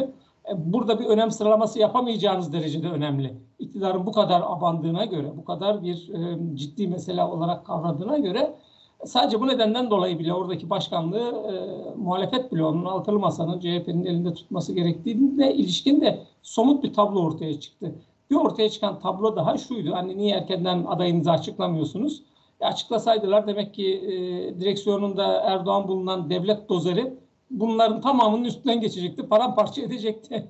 E, 0.50 0.74
burada 0.74 1.00
bir 1.00 1.06
önem 1.06 1.32
sıralaması 1.32 1.80
yapamayacağınız 1.80 2.54
derecede 2.54 2.90
önemli. 2.90 3.34
İktidarın 3.60 4.06
bu 4.06 4.12
kadar 4.12 4.42
abandığına 4.46 5.06
göre, 5.06 5.32
bu 5.38 5.46
kadar 5.46 5.84
bir 5.84 6.10
e, 6.10 6.38
ciddi 6.56 6.88
mesele 6.88 7.24
olarak 7.24 7.66
kavradığına 7.66 8.18
göre 8.18 8.54
sadece 9.06 9.42
bu 9.42 9.48
nedenden 9.48 9.90
dolayı 9.90 10.20
bile 10.20 10.34
oradaki 10.34 10.70
başkanlığı 10.70 11.30
e, 11.30 11.54
muhalefet 11.98 12.52
bloğunun 12.52 12.86
altılı 12.86 13.20
masanın 13.20 13.60
CHP'nin 13.60 14.06
elinde 14.06 14.34
tutması 14.34 14.74
gerektiğine 14.74 15.54
ilişkin 15.54 16.02
de 16.02 16.24
somut 16.42 16.84
bir 16.84 16.94
tablo 16.94 17.20
ortaya 17.20 17.60
çıktı. 17.60 17.96
Bir 18.32 18.36
ortaya 18.36 18.70
çıkan 18.70 19.00
tablo 19.00 19.36
daha 19.36 19.58
şuydu. 19.58 19.92
Hani 19.94 20.18
niye 20.18 20.36
erkenden 20.36 20.86
adayınızı 20.86 21.32
açıklamıyorsunuz? 21.32 22.24
Açıklasaydılar 22.60 23.48
demek 23.48 23.74
ki 23.74 23.96
e, 23.96 24.12
direksiyonunda 24.60 25.42
Erdoğan 25.42 25.88
bulunan 25.88 26.30
devlet 26.30 26.70
dozeri 26.70 27.14
bunların 27.50 28.02
tamamının 28.02 28.44
üstünden 28.44 28.82
geçecekti, 28.82 29.30
paramparça 29.30 29.82
edecekti. 29.86 30.48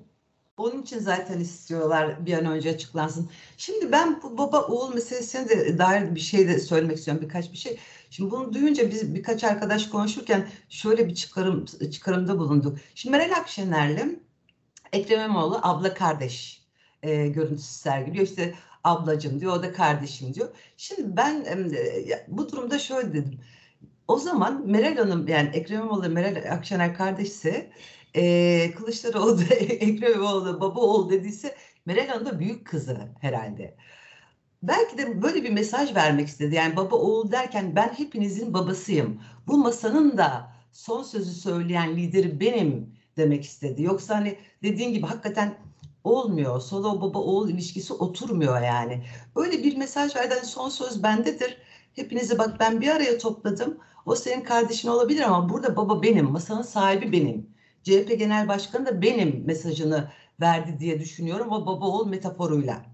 Onun 0.58 0.82
için 0.82 1.00
zaten 1.00 1.40
istiyorlar 1.40 2.26
bir 2.26 2.34
an 2.34 2.46
önce 2.46 2.70
açıklansın. 2.70 3.30
Şimdi 3.58 3.92
ben 3.92 4.22
bu 4.24 4.38
baba 4.38 4.62
oğul 4.62 4.94
meselesine 4.94 5.50
de 5.50 5.78
dair 5.78 6.16
bir 6.16 6.20
şey 6.20 6.48
de 6.48 6.60
söylemek 6.60 6.98
istiyorum 6.98 7.24
birkaç 7.24 7.52
bir 7.52 7.58
şey. 7.58 7.78
Şimdi 8.10 8.32
bunu 8.32 8.54
duyunca 8.54 8.92
biz 8.92 9.16
birkaç 9.16 9.44
arkadaş 9.44 9.90
konuşurken 9.90 10.48
şöyle 10.70 11.08
bir 11.08 11.16
çıkarım 11.16 11.66
çıkarımda 11.66 12.40
bulunduk. 12.40 12.78
Şimdi 12.96 13.18
Meral 13.18 13.32
Akşener'le 13.32 14.20
Ekrem 14.94 15.20
İmamoğlu 15.20 15.60
abla 15.64 15.94
kardeş 15.94 16.62
e, 17.04 17.28
görüntüsü 17.28 17.74
sergiliyor. 17.74 18.26
İşte 18.26 18.56
ablacım 18.84 19.40
diyor, 19.40 19.54
o 19.54 19.64
da 19.64 19.74
kardeşim 19.74 20.34
diyor. 20.34 20.50
Şimdi 20.78 21.18
ben 21.18 21.46
e, 21.46 22.26
bu 22.28 22.52
durumda 22.52 22.80
şöyle 22.80 23.14
dedim. 23.14 23.40
O 24.08 24.18
zaman 24.18 24.68
Meral 24.68 24.98
Hanım 24.98 25.28
yani 25.28 25.50
Ekrem 25.54 25.80
İmamoğlu 25.80 26.10
Meral 26.10 26.54
Akşener 26.54 26.94
kardeşse 26.98 27.72
e, 28.14 28.72
Kılıçdaroğlu 28.72 29.40
da 29.40 29.44
Ekrem 29.56 30.14
İmamoğlu 30.14 30.62
baba 30.62 30.80
oğul 30.80 31.10
dediyse 31.10 31.56
Meral 31.86 32.08
Hanım 32.08 32.26
da 32.26 32.40
büyük 32.40 32.68
kızı 32.68 32.98
herhalde. 33.22 33.78
Belki 34.64 34.98
de 34.98 35.22
böyle 35.22 35.44
bir 35.44 35.50
mesaj 35.50 35.96
vermek 35.96 36.28
istedi. 36.28 36.56
Yani 36.56 36.76
baba 36.76 36.96
oğul 36.96 37.32
derken 37.32 37.76
ben 37.76 37.88
hepinizin 37.88 38.54
babasıyım. 38.54 39.22
Bu 39.48 39.58
masanın 39.58 40.18
da 40.18 40.52
son 40.72 41.04
sözü 41.04 41.32
söyleyen 41.32 41.96
lideri 41.96 42.40
benim 42.40 42.98
demek 43.18 43.44
istedi. 43.44 43.84
Yoksa 43.84 44.16
hani 44.16 44.38
dediğin 44.64 44.94
gibi 44.94 45.06
hakikaten 45.06 45.58
olmuyor. 46.04 46.62
Solo 46.62 47.02
baba 47.02 47.20
oğul 47.20 47.50
ilişkisi 47.50 47.94
oturmuyor 47.94 48.62
yani. 48.62 49.04
Öyle 49.36 49.64
bir 49.64 49.78
mesaj 49.78 50.16
verdi. 50.16 50.34
Hani 50.34 50.46
son 50.46 50.70
söz 50.70 51.04
bendedir. 51.04 51.58
Hepinizi 51.94 52.38
bak 52.38 52.60
ben 52.60 52.82
bir 52.82 52.88
araya 52.88 53.18
topladım. 53.18 53.78
O 54.06 54.16
senin 54.16 54.44
kardeşin 54.44 54.88
olabilir 54.88 55.22
ama 55.22 55.50
burada 55.50 55.76
baba 55.76 56.02
benim. 56.02 56.32
Masanın 56.32 56.62
sahibi 56.62 57.12
benim. 57.12 57.50
CHP 57.84 58.20
Genel 58.20 58.48
Başkanı 58.48 58.86
da 58.86 59.02
benim 59.02 59.44
mesajını 59.46 60.12
verdi 60.42 60.80
diye 60.80 61.00
düşünüyorum. 61.00 61.52
O 61.52 61.66
baba 61.66 61.86
oğul 61.86 62.08
metaforuyla. 62.08 62.86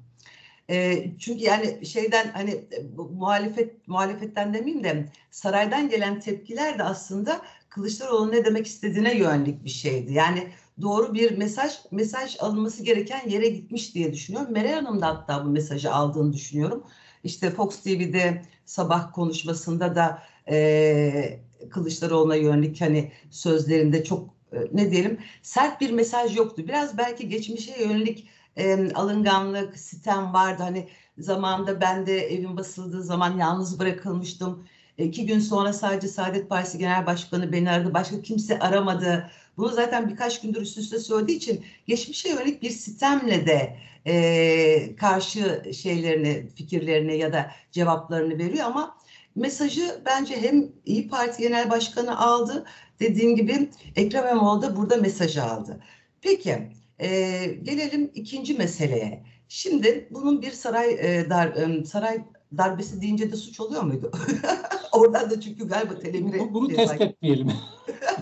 E, 0.70 1.06
çünkü 1.20 1.44
yani 1.44 1.86
şeyden 1.86 2.32
hani 2.34 2.52
e, 2.52 2.84
muhalefet 2.96 3.88
muhalefetten 3.88 4.54
demeyeyim 4.54 4.84
de 4.84 5.06
saraydan 5.32 5.90
gelen 5.90 6.20
tepkiler 6.20 6.80
de 6.80 6.84
aslında 6.84 7.42
Kılıçdaroğlu 7.70 8.32
ne 8.32 8.46
demek 8.46 8.68
istediğine 8.68 9.18
yönelik 9.18 9.64
bir 9.64 9.70
şeydi. 9.70 10.14
Yani 10.14 10.48
doğru 10.82 11.14
bir 11.14 11.38
mesaj 11.38 11.74
mesaj 11.92 12.38
alınması 12.40 12.84
gereken 12.84 13.30
yere 13.30 13.48
gitmiş 13.50 13.96
diye 13.96 14.14
düşünüyorum. 14.14 14.54
Meral 14.54 14.74
Hanım 14.74 15.02
da 15.02 15.08
hatta 15.08 15.46
bu 15.46 15.50
mesajı 15.50 15.94
aldığını 15.94 16.34
düşünüyorum. 16.34 16.84
İşte 17.24 17.50
Fox 17.50 17.84
TV'de 17.84 18.42
sabah 18.66 19.14
konuşmasında 19.14 19.96
da 19.96 20.24
e, 20.50 21.40
Kılıçdaroğlu'na 21.70 22.36
yönelik 22.36 22.82
hani 22.82 23.12
sözlerinde 23.30 24.04
çok 24.04 24.30
e, 24.54 24.58
ne 24.74 24.92
diyelim 24.92 25.20
sert 25.42 25.82
bir 25.82 25.92
mesaj 25.92 26.38
yoktu. 26.38 26.64
Biraz 26.68 26.98
belki 26.98 27.30
geçmişe 27.30 27.84
yönelik 27.84 28.28
e, 28.58 28.94
alınganlık, 28.94 29.80
sitem 29.80 30.34
vardı. 30.34 30.64
Hani 30.64 30.90
zamanında 31.18 31.82
ben 31.82 32.06
de 32.06 32.20
evin 32.34 32.58
basıldığı 32.58 33.04
zaman 33.04 33.38
yalnız 33.38 33.80
bırakılmıştım. 33.80 34.68
İki 34.98 35.26
gün 35.26 35.40
sonra 35.40 35.74
sadece 35.74 36.08
Saadet 36.08 36.50
Partisi 36.50 36.78
Genel 36.78 37.06
Başkanı 37.06 37.52
beni 37.52 37.72
aradı. 37.72 37.94
Başka 37.94 38.22
kimse 38.22 38.60
aramadı. 38.60 39.30
Bunu 39.58 39.70
zaten 39.70 40.10
birkaç 40.10 40.42
gündür 40.42 40.62
üst 40.62 40.78
üste 40.78 41.00
söylediği 41.00 41.38
için 41.38 41.66
geçmişe 41.88 42.30
yönelik 42.30 42.62
bir 42.62 42.70
sitemle 42.70 43.48
de 43.48 43.78
e, 44.08 44.96
karşı 44.96 45.64
şeylerini, 45.74 46.48
fikirlerini 46.56 47.18
ya 47.18 47.34
da 47.34 47.52
cevaplarını 47.72 48.38
veriyor 48.38 48.66
ama 48.66 48.98
mesajı 49.36 50.02
bence 50.06 50.42
hem 50.42 50.72
İyi 50.86 51.08
Parti 51.08 51.42
Genel 51.42 51.70
Başkanı 51.70 52.20
aldı 52.20 52.66
dediğim 53.00 53.36
gibi 53.36 53.70
Ekrem 53.96 54.28
İmamoğlu 54.28 54.62
da 54.62 54.76
burada 54.76 54.98
mesajı 54.98 55.44
aldı. 55.44 55.80
Peki 56.22 56.70
e, 57.00 57.46
gelelim 57.64 58.12
ikinci 58.14 58.54
meseleye. 58.54 59.24
Şimdi 59.48 60.08
bunun 60.12 60.42
bir 60.42 60.52
saray 60.52 60.94
e, 60.94 61.30
dar, 61.30 61.48
e, 61.48 61.86
saray 61.86 62.24
darbesi 62.58 63.02
deyince 63.02 63.32
de 63.32 63.36
suç 63.36 63.60
oluyor 63.60 63.84
muydu? 63.84 64.12
Oradan 64.92 65.30
da 65.30 65.42
çünkü 65.42 65.68
galiba 65.68 66.00
telemire... 66.00 66.54
Bunu 66.54 66.68
test 66.68 67.02
etmeyelim. 67.02 67.48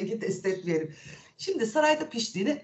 Peki 0.00 0.18
test 0.18 0.46
etmeyelim. 0.46 0.94
Şimdi 1.38 1.66
sarayda 1.66 2.08
piştiğini 2.08 2.62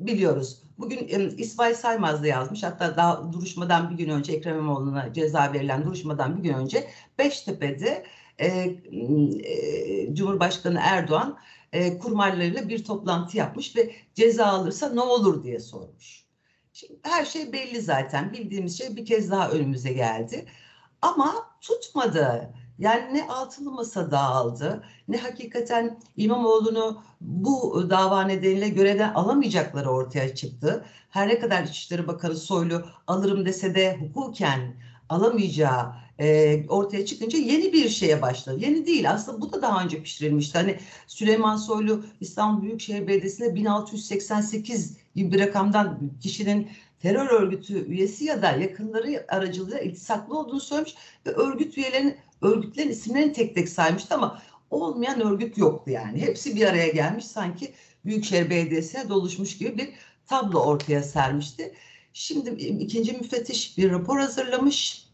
biliyoruz. 0.00 0.62
Bugün 0.78 0.98
İsmail 1.38 1.74
Saymaz 1.74 2.22
da 2.22 2.26
yazmış. 2.26 2.62
Hatta 2.62 2.96
daha 2.96 3.32
duruşmadan 3.32 3.90
bir 3.90 4.04
gün 4.04 4.08
önce 4.08 4.32
Ekrem 4.32 4.58
İmamoğlu'na 4.58 5.12
ceza 5.12 5.52
verilen 5.52 5.84
duruşmadan 5.84 6.38
bir 6.38 6.42
gün 6.42 6.54
önce 6.54 6.90
Beştepe'de 7.18 8.06
e, 8.38 8.46
e, 8.46 10.14
Cumhurbaşkanı 10.14 10.80
Erdoğan 10.82 11.38
e, 11.72 11.98
kurmaylarıyla 11.98 12.68
bir 12.68 12.84
toplantı 12.84 13.36
yapmış 13.36 13.76
ve 13.76 13.94
ceza 14.14 14.46
alırsa 14.46 14.88
ne 14.88 15.00
olur 15.00 15.44
diye 15.44 15.60
sormuş. 15.60 16.24
Şimdi 16.72 17.00
her 17.02 17.24
şey 17.24 17.52
belli 17.52 17.80
zaten. 17.80 18.32
Bildiğimiz 18.32 18.78
şey 18.78 18.96
bir 18.96 19.06
kez 19.06 19.30
daha 19.30 19.50
önümüze 19.50 19.92
geldi. 19.92 20.46
Ama 21.02 21.50
tutmadı. 21.60 22.54
Yani 22.78 23.14
ne 23.14 23.28
altılı 23.28 23.70
masa 23.70 24.10
dağıldı 24.10 24.82
ne 25.08 25.16
hakikaten 25.16 25.98
İmamoğlu'nu 26.16 27.02
bu 27.20 27.86
dava 27.90 28.22
nedeniyle 28.22 28.68
görevden 28.68 29.14
alamayacakları 29.14 29.90
ortaya 29.90 30.34
çıktı. 30.34 30.84
Her 31.10 31.28
ne 31.28 31.38
kadar 31.38 31.62
İçişleri 31.62 32.06
Bakanı 32.06 32.36
Soylu 32.36 32.86
alırım 33.06 33.46
dese 33.46 33.74
de 33.74 33.96
hukuken 34.00 34.74
alamayacağı 35.08 35.94
e, 36.18 36.66
ortaya 36.68 37.06
çıkınca 37.06 37.38
yeni 37.38 37.72
bir 37.72 37.88
şeye 37.88 38.22
başladı. 38.22 38.58
Yeni 38.60 38.86
değil 38.86 39.10
aslında 39.10 39.40
bu 39.40 39.52
da 39.52 39.62
daha 39.62 39.84
önce 39.84 40.02
pişirilmişti. 40.02 40.58
Hani 40.58 40.78
Süleyman 41.06 41.56
Soylu 41.56 42.04
İstanbul 42.20 42.62
Büyükşehir 42.62 43.06
Belediyesi'nde 43.06 43.54
1688 43.54 44.96
gibi 45.14 45.32
bir 45.32 45.40
rakamdan 45.40 46.00
kişinin 46.22 46.68
terör 47.02 47.30
örgütü 47.30 47.86
üyesi 47.86 48.24
ya 48.24 48.42
da 48.42 48.50
yakınları 48.50 49.24
aracılığıyla 49.28 49.80
iltisaklı 49.80 50.38
olduğunu 50.38 50.60
söylemiş 50.60 50.94
ve 51.26 51.30
örgüt 51.30 51.78
üyelerinin 51.78 52.16
örgütlerin 52.44 52.88
isimlerini 52.88 53.32
tek 53.32 53.54
tek 53.54 53.68
saymıştı 53.68 54.14
ama 54.14 54.42
olmayan 54.70 55.20
örgüt 55.20 55.58
yoktu 55.58 55.90
yani. 55.90 56.20
Hepsi 56.20 56.56
bir 56.56 56.66
araya 56.66 56.88
gelmiş 56.88 57.24
sanki 57.24 57.74
Büyükşehir 58.04 58.50
Belediyesi'ne 58.50 59.08
doluşmuş 59.08 59.58
gibi 59.58 59.78
bir 59.78 59.88
tablo 60.26 60.58
ortaya 60.58 61.02
sermişti. 61.02 61.74
Şimdi 62.12 62.50
ikinci 62.64 63.12
müfettiş 63.12 63.78
bir 63.78 63.90
rapor 63.90 64.18
hazırlamış. 64.18 65.04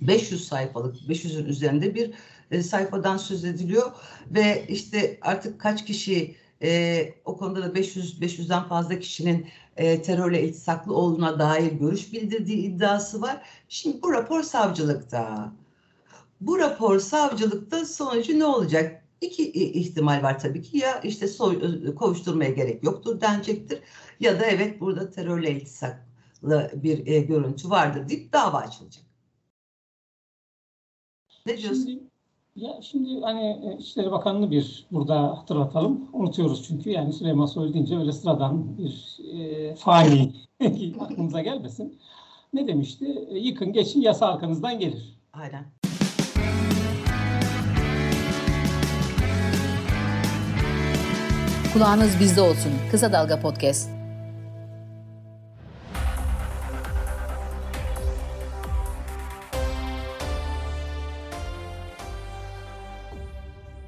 500 0.00 0.48
sayfalık, 0.48 0.96
500'ün 0.96 1.46
üzerinde 1.46 1.94
bir 1.94 2.10
e, 2.50 2.62
sayfadan 2.62 3.16
söz 3.16 3.44
ediliyor 3.44 3.92
ve 4.30 4.66
işte 4.68 5.18
artık 5.22 5.60
kaç 5.60 5.84
kişi 5.84 6.36
e, 6.62 7.14
o 7.24 7.36
konuda 7.36 7.62
da 7.62 7.74
500 7.74 8.20
500'den 8.20 8.68
fazla 8.68 8.98
kişinin 8.98 9.46
e, 9.76 10.02
terörle 10.02 10.42
iltisaklı 10.42 10.94
olduğuna 10.94 11.38
dair 11.38 11.72
görüş 11.72 12.12
bildirdiği 12.12 12.58
iddiası 12.58 13.22
var. 13.22 13.42
Şimdi 13.68 14.02
bu 14.02 14.12
rapor 14.12 14.42
savcılıkta. 14.42 15.52
Bu 16.40 16.58
rapor 16.58 16.98
savcılıkta 16.98 17.84
sonucu 17.84 18.38
ne 18.38 18.44
olacak? 18.44 19.04
İki 19.20 19.52
ihtimal 19.52 20.22
var 20.22 20.38
tabii 20.38 20.62
ki. 20.62 20.78
Ya 20.78 21.00
işte 21.00 21.28
soy, 21.28 21.94
kovuşturmaya 21.94 22.50
gerek 22.50 22.84
yoktur 22.84 23.20
denecektir. 23.20 23.80
Ya 24.20 24.40
da 24.40 24.46
evet 24.46 24.80
burada 24.80 25.10
terörle 25.10 25.50
iltisaklı 25.50 26.70
bir 26.74 27.06
e, 27.06 27.20
görüntü 27.20 27.70
vardır 27.70 28.08
deyip 28.08 28.32
dava 28.32 28.58
açılacak. 28.58 29.04
Ne 31.46 31.58
diyorsun? 31.58 31.84
Şimdi, 31.84 32.02
ya 32.56 32.82
şimdi 32.82 33.20
hani 33.20 33.76
İçişleri 33.78 34.10
Bakanı'nı 34.10 34.50
bir 34.50 34.86
burada 34.92 35.38
hatırlatalım. 35.38 36.08
Unutuyoruz 36.12 36.66
çünkü 36.68 36.90
yani 36.90 37.12
Süleyman 37.12 37.46
Soylu 37.46 37.74
deyince 37.74 37.98
öyle 37.98 38.12
sıradan 38.12 38.78
bir 38.78 39.18
e, 39.32 39.74
fani 39.74 40.32
aklımıza 41.00 41.40
gelmesin. 41.40 41.98
Ne 42.52 42.68
demişti? 42.68 43.26
E, 43.30 43.38
yıkın 43.38 43.72
geçin 43.72 44.00
yasa 44.00 44.26
arkanızdan 44.26 44.78
gelir. 44.78 45.18
Aynen. 45.32 45.64
Kulağınız 51.76 52.20
bizde 52.20 52.40
olsun. 52.40 52.72
Kısa 52.90 53.12
Dalga 53.12 53.40
Podcast. 53.40 53.90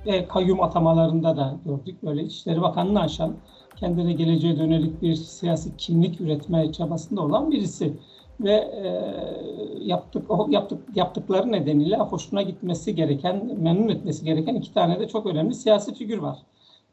Ve 0.07 0.29
kayyum 0.29 0.63
atamalarında 0.63 1.37
da 1.37 1.57
gördük. 1.65 2.03
Böyle 2.03 2.23
İçişleri 2.23 2.63
Bakanı'nı 2.63 3.01
aşan, 3.01 3.37
kendine 3.77 4.13
geleceğe 4.13 4.59
dönelik 4.59 5.03
bir 5.03 5.15
siyasi 5.15 5.77
kimlik 5.77 6.21
üretme 6.21 6.73
çabasında 6.73 7.21
olan 7.21 7.51
birisi. 7.51 7.97
Ve 8.41 8.53
e, 8.53 9.13
yaptık, 9.81 10.31
yaptık, 10.49 10.79
yaptıkları 10.95 11.53
nedeniyle 11.53 11.97
hoşuna 11.97 12.43
gitmesi 12.43 12.95
gereken, 12.95 13.59
memnun 13.59 13.89
etmesi 13.89 14.25
gereken 14.25 14.55
iki 14.55 14.75
tane 14.75 15.01
de 15.01 15.09
çok 15.09 15.27
önemli 15.27 15.55
siyasi 15.55 15.95
figür 15.95 16.19
var. 16.19 16.39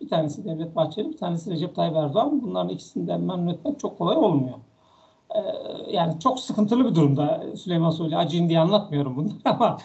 Bir 0.01 0.09
tanesi 0.09 0.45
Devlet 0.45 0.75
Bahçeli, 0.75 1.09
bir 1.09 1.17
tanesi 1.17 1.51
Recep 1.51 1.75
Tayyip 1.75 1.95
Erdoğan. 1.95 2.41
Bunların 2.41 2.69
ikisinden 2.69 3.21
memnun 3.21 3.47
etmek 3.47 3.79
çok 3.79 3.97
kolay 3.97 4.17
olmuyor. 4.17 4.57
Ee, 5.35 5.39
yani 5.91 6.19
çok 6.19 6.39
sıkıntılı 6.39 6.89
bir 6.89 6.95
durumda 6.95 7.43
Süleyman 7.55 7.89
Soylu. 7.89 8.15
Acıyın 8.15 8.49
diye 8.49 8.59
anlatmıyorum 8.59 9.15
bunları 9.15 9.37
ama 9.45 9.77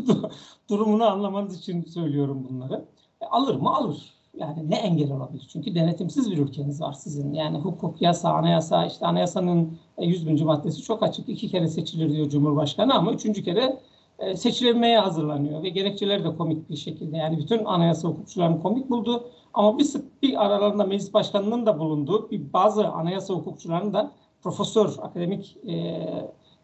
durumunu 0.70 1.04
anlamanız 1.04 1.58
için 1.58 1.82
söylüyorum 1.82 2.46
bunları. 2.50 2.84
E, 3.20 3.26
alır 3.26 3.54
mı? 3.54 3.76
Alır. 3.76 4.18
Yani 4.34 4.70
ne 4.70 4.76
engel 4.76 5.12
olabilir? 5.12 5.48
Çünkü 5.52 5.74
denetimsiz 5.74 6.30
bir 6.30 6.38
ülkeniz 6.38 6.80
var 6.80 6.92
sizin. 6.92 7.34
Yani 7.34 7.58
hukuk, 7.58 8.02
yasa, 8.02 8.32
anayasa, 8.32 8.86
işte 8.86 9.06
anayasanın 9.06 9.78
100. 9.98 10.42
maddesi 10.42 10.82
çok 10.82 11.02
açık. 11.02 11.28
İki 11.28 11.48
kere 11.48 11.68
seçilir 11.68 12.12
diyor 12.12 12.28
Cumhurbaşkanı 12.28 12.94
ama 12.94 13.12
üçüncü 13.12 13.44
kere 13.44 13.78
e, 14.18 14.36
seçilemeye 14.36 14.98
hazırlanıyor 14.98 15.62
ve 15.62 15.68
gerekçeleri 15.68 16.24
de 16.24 16.36
komik 16.36 16.70
bir 16.70 16.76
şekilde 16.76 17.16
yani 17.16 17.38
bütün 17.38 17.64
anayasa 17.64 18.08
hukukçularını 18.08 18.62
komik 18.62 18.90
buldu. 18.90 19.30
Ama 19.54 19.78
bir 19.78 19.86
bir 20.22 20.44
aralarında 20.44 20.84
meclis 20.84 21.14
başkanının 21.14 21.66
da 21.66 21.78
bulunduğu 21.78 22.30
bir 22.30 22.52
bazı 22.52 22.88
anayasa 22.88 23.34
hukukçularının 23.34 23.94
da 23.94 24.12
profesör 24.42 24.94
akademik 25.02 25.56
e, 25.68 26.04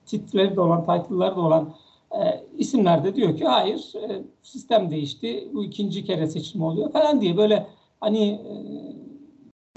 titleri 0.07 0.57
de 0.57 0.61
olan 0.61 0.81
title'ları 0.81 1.37
da 1.37 1.41
olan 1.41 1.75
e, 2.13 2.45
isimler 2.59 3.05
de 3.05 3.15
diyor 3.15 3.37
ki 3.37 3.45
hayır 3.45 3.93
e, 3.95 4.23
sistem 4.43 4.91
değişti 4.91 5.49
bu 5.53 5.65
ikinci 5.65 6.05
kere 6.05 6.27
seçim 6.27 6.63
oluyor 6.63 6.93
falan 6.93 7.21
diye 7.21 7.37
böyle 7.37 7.67
hani 8.01 8.29
e, 8.29 8.55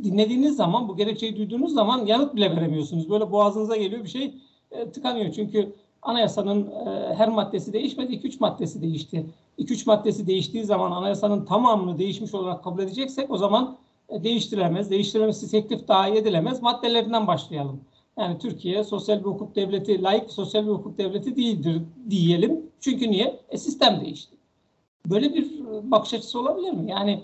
dinlediğiniz 0.03 0.55
zaman 0.55 0.87
bu 0.87 0.97
gerekçeyi 0.97 1.37
duyduğunuz 1.37 1.73
zaman 1.73 2.05
yanıt 2.05 2.35
bile 2.35 2.55
veremiyorsunuz. 2.55 3.09
Böyle 3.09 3.31
boğazınıza 3.31 3.75
geliyor 3.75 4.03
bir 4.03 4.09
şey 4.09 4.33
e, 4.71 4.91
tıkanıyor. 4.91 5.31
Çünkü 5.31 5.73
anayasanın 6.07 6.71
e, 6.71 7.15
her 7.15 7.29
maddesi 7.29 7.73
değişmedi, 7.73 8.13
2-3 8.13 8.35
maddesi 8.39 8.81
değişti. 8.81 9.25
2-3 9.59 9.85
maddesi 9.85 10.27
değiştiği 10.27 10.63
zaman 10.63 10.91
anayasanın 10.91 11.45
tamamını 11.45 11.97
değişmiş 11.97 12.33
olarak 12.33 12.63
kabul 12.63 12.83
edeceksek 12.83 13.31
o 13.31 13.37
zaman 13.37 13.77
e, 14.09 14.23
değiştirilemez. 14.89 14.89
Teklif 15.51 15.87
dahi 15.87 16.11
edilemez. 16.11 16.61
Maddelerinden 16.61 17.27
başlayalım. 17.27 17.81
Yani 18.17 18.37
Türkiye 18.37 18.83
sosyal 18.83 19.19
bir 19.19 19.25
hukuk 19.25 19.55
devleti, 19.55 20.03
layık 20.03 20.31
sosyal 20.31 20.65
bir 20.65 20.71
hukuk 20.71 20.97
devleti 20.97 21.35
değildir 21.35 21.81
diyelim. 22.09 22.61
Çünkü 22.79 23.11
niye? 23.11 23.39
E, 23.49 23.57
sistem 23.57 24.01
değişti. 24.01 24.35
Böyle 25.05 25.33
bir 25.33 25.59
bakış 25.91 26.13
açısı 26.13 26.39
olabilir 26.39 26.71
mi? 26.71 26.91
Yani 26.91 27.23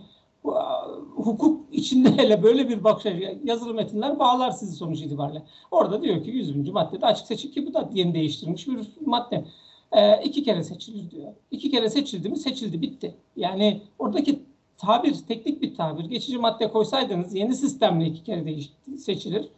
hukuk 1.15 1.73
içinde 1.73 2.11
hele 2.17 2.43
böyle 2.43 2.69
bir 2.69 2.83
bakış 2.83 3.13
yazılı 3.43 3.73
metinler 3.73 4.19
bağlar 4.19 4.51
sizi 4.51 4.75
sonuç 4.75 5.01
itibariyle. 5.01 5.43
Orada 5.71 6.01
diyor 6.01 6.23
ki 6.23 6.29
100. 6.29 6.69
maddede 6.69 7.05
açık 7.05 7.27
seçik 7.27 7.53
ki 7.53 7.67
bu 7.67 7.73
da 7.73 7.89
yeni 7.93 8.13
değiştirilmiş 8.13 8.67
bir 8.67 8.87
madde. 9.05 9.45
E, 9.91 10.23
iki 10.23 10.43
kere 10.43 10.63
seçilir 10.63 11.11
diyor. 11.11 11.33
İki 11.51 11.71
kere 11.71 11.89
seçildi 11.89 12.29
mi 12.29 12.37
seçildi 12.37 12.81
bitti. 12.81 13.15
Yani 13.35 13.81
oradaki 13.99 14.39
tabir 14.77 15.15
teknik 15.27 15.61
bir 15.61 15.75
tabir. 15.75 16.05
Geçici 16.05 16.37
madde 16.37 16.71
koysaydınız 16.71 17.35
yeni 17.35 17.55
sistemle 17.55 18.05
iki 18.05 18.23
kere 18.23 18.45
değişti, 18.45 18.97
seçilir. 18.97 19.49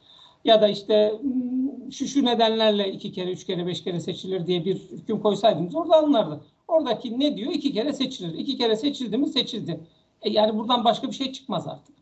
Ya 0.45 0.62
da 0.62 0.67
işte 0.67 1.13
hmm, 1.21 1.91
şu 1.91 2.08
şu 2.08 2.26
nedenlerle 2.26 2.91
iki 2.91 3.12
kere, 3.12 3.32
üç 3.32 3.45
kere, 3.45 3.67
beş 3.67 3.84
kere 3.84 4.00
seçilir 4.00 4.48
diye 4.48 4.65
bir 4.65 4.76
hüküm 4.76 5.19
koysaydınız 5.19 5.76
orada 5.76 5.95
alınırdı. 5.95 6.41
Oradaki 6.67 7.19
ne 7.19 7.38
diyor? 7.38 7.52
İki 7.52 7.74
kere 7.74 7.93
seçilir. 7.93 8.38
İki 8.38 8.58
kere 8.58 8.76
seçildi 8.76 9.17
mi 9.17 9.28
seçildi. 9.28 9.80
E 10.26 10.30
yani 10.30 10.58
buradan 10.58 10.86
başka 10.86 11.08
bir 11.08 11.14
şey 11.14 11.32
çıkmaz 11.32 11.68
artık. 11.68 11.96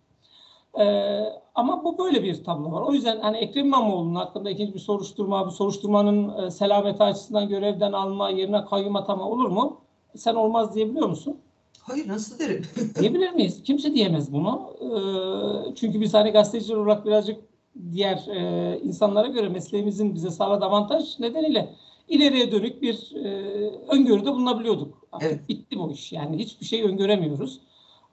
Ee, 0.79 1.23
ama 1.55 1.83
bu 1.83 1.97
böyle 1.97 2.23
bir 2.23 2.43
tablo 2.43 2.71
var. 2.71 2.81
O 2.81 2.93
yüzden 2.93 3.19
hani 3.19 3.37
Ekrem 3.37 3.65
İmamoğlu'nun 3.65 4.15
hakkında 4.15 4.49
ikinci 4.49 4.73
bir 4.73 4.79
soruşturma, 4.79 5.47
bu 5.47 5.51
soruşturmanın 5.51 6.45
e, 6.45 6.51
selameti 6.51 7.03
açısından 7.03 7.49
görevden 7.49 7.91
alma, 7.91 8.29
yerine 8.29 8.65
kayyum 8.65 8.95
atama 8.95 9.29
olur 9.29 9.49
mu? 9.49 9.77
Sen 10.15 10.35
olmaz 10.35 10.75
diyebiliyor 10.75 11.07
musun? 11.09 11.37
Hayır 11.79 12.07
nasıl 12.07 12.39
derim? 12.39 12.65
Diyebilir 12.99 13.31
miyiz? 13.31 13.63
Kimse 13.63 13.93
diyemez 13.93 14.33
bunu. 14.33 14.61
Ee, 14.81 15.75
çünkü 15.75 16.01
biz 16.01 16.13
hani 16.13 16.31
gazeteciler 16.31 16.75
olarak 16.75 17.05
birazcık 17.05 17.39
diğer 17.91 18.27
e, 18.27 18.79
insanlara 18.83 19.27
göre 19.27 19.49
mesleğimizin 19.49 20.15
bize 20.15 20.29
sağladığı 20.29 20.65
avantaj 20.65 21.19
nedeniyle 21.19 21.75
ileriye 22.07 22.51
dönük 22.51 22.81
bir 22.81 23.11
e, 23.15 23.29
öngörüde 23.89 24.31
bulunabiliyorduk. 24.31 25.07
Artık 25.11 25.31
Evet. 25.31 25.49
bitti 25.49 25.79
bu 25.79 25.91
iş. 25.91 26.11
Yani 26.11 26.37
hiçbir 26.37 26.65
şey 26.65 26.83
öngöremiyoruz. 26.83 27.59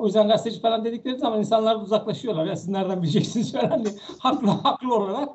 O 0.00 0.06
yüzden 0.06 0.28
gazeteci 0.28 0.60
falan 0.60 0.84
dedikleri 0.84 1.18
zaman 1.18 1.38
insanlar 1.38 1.76
uzaklaşıyorlar. 1.76 2.46
Ya 2.46 2.56
siz 2.56 2.68
nereden 2.68 3.02
bileceksiniz 3.02 3.52
falan 3.60 3.84
diye. 3.84 3.94
Haklı, 4.18 4.48
haklı 4.48 4.94
olarak. 4.94 5.28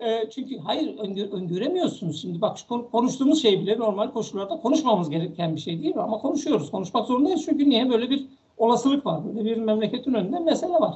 E, 0.00 0.30
çünkü 0.30 0.58
hayır 0.58 0.98
öngö- 0.98 1.30
öngöremiyorsunuz. 1.30 2.22
Şimdi 2.22 2.40
bak 2.40 2.58
şu 2.58 2.68
konu- 2.68 2.90
konuştuğumuz 2.90 3.42
şey 3.42 3.60
bile 3.60 3.78
normal 3.78 4.10
koşullarda 4.10 4.56
konuşmamamız 4.60 5.10
gereken 5.10 5.56
bir 5.56 5.60
şey 5.60 5.82
değil 5.82 5.94
mi? 5.96 6.02
Ama 6.02 6.18
konuşuyoruz. 6.18 6.70
Konuşmak 6.70 7.06
zorundayız 7.06 7.42
çünkü 7.44 7.70
niye? 7.70 7.90
Böyle 7.90 8.10
bir 8.10 8.26
olasılık 8.58 9.06
var. 9.06 9.20
Böyle 9.26 9.44
bir 9.44 9.56
memleketin 9.56 10.14
önünde 10.14 10.38
mesele 10.38 10.72
var. 10.72 10.94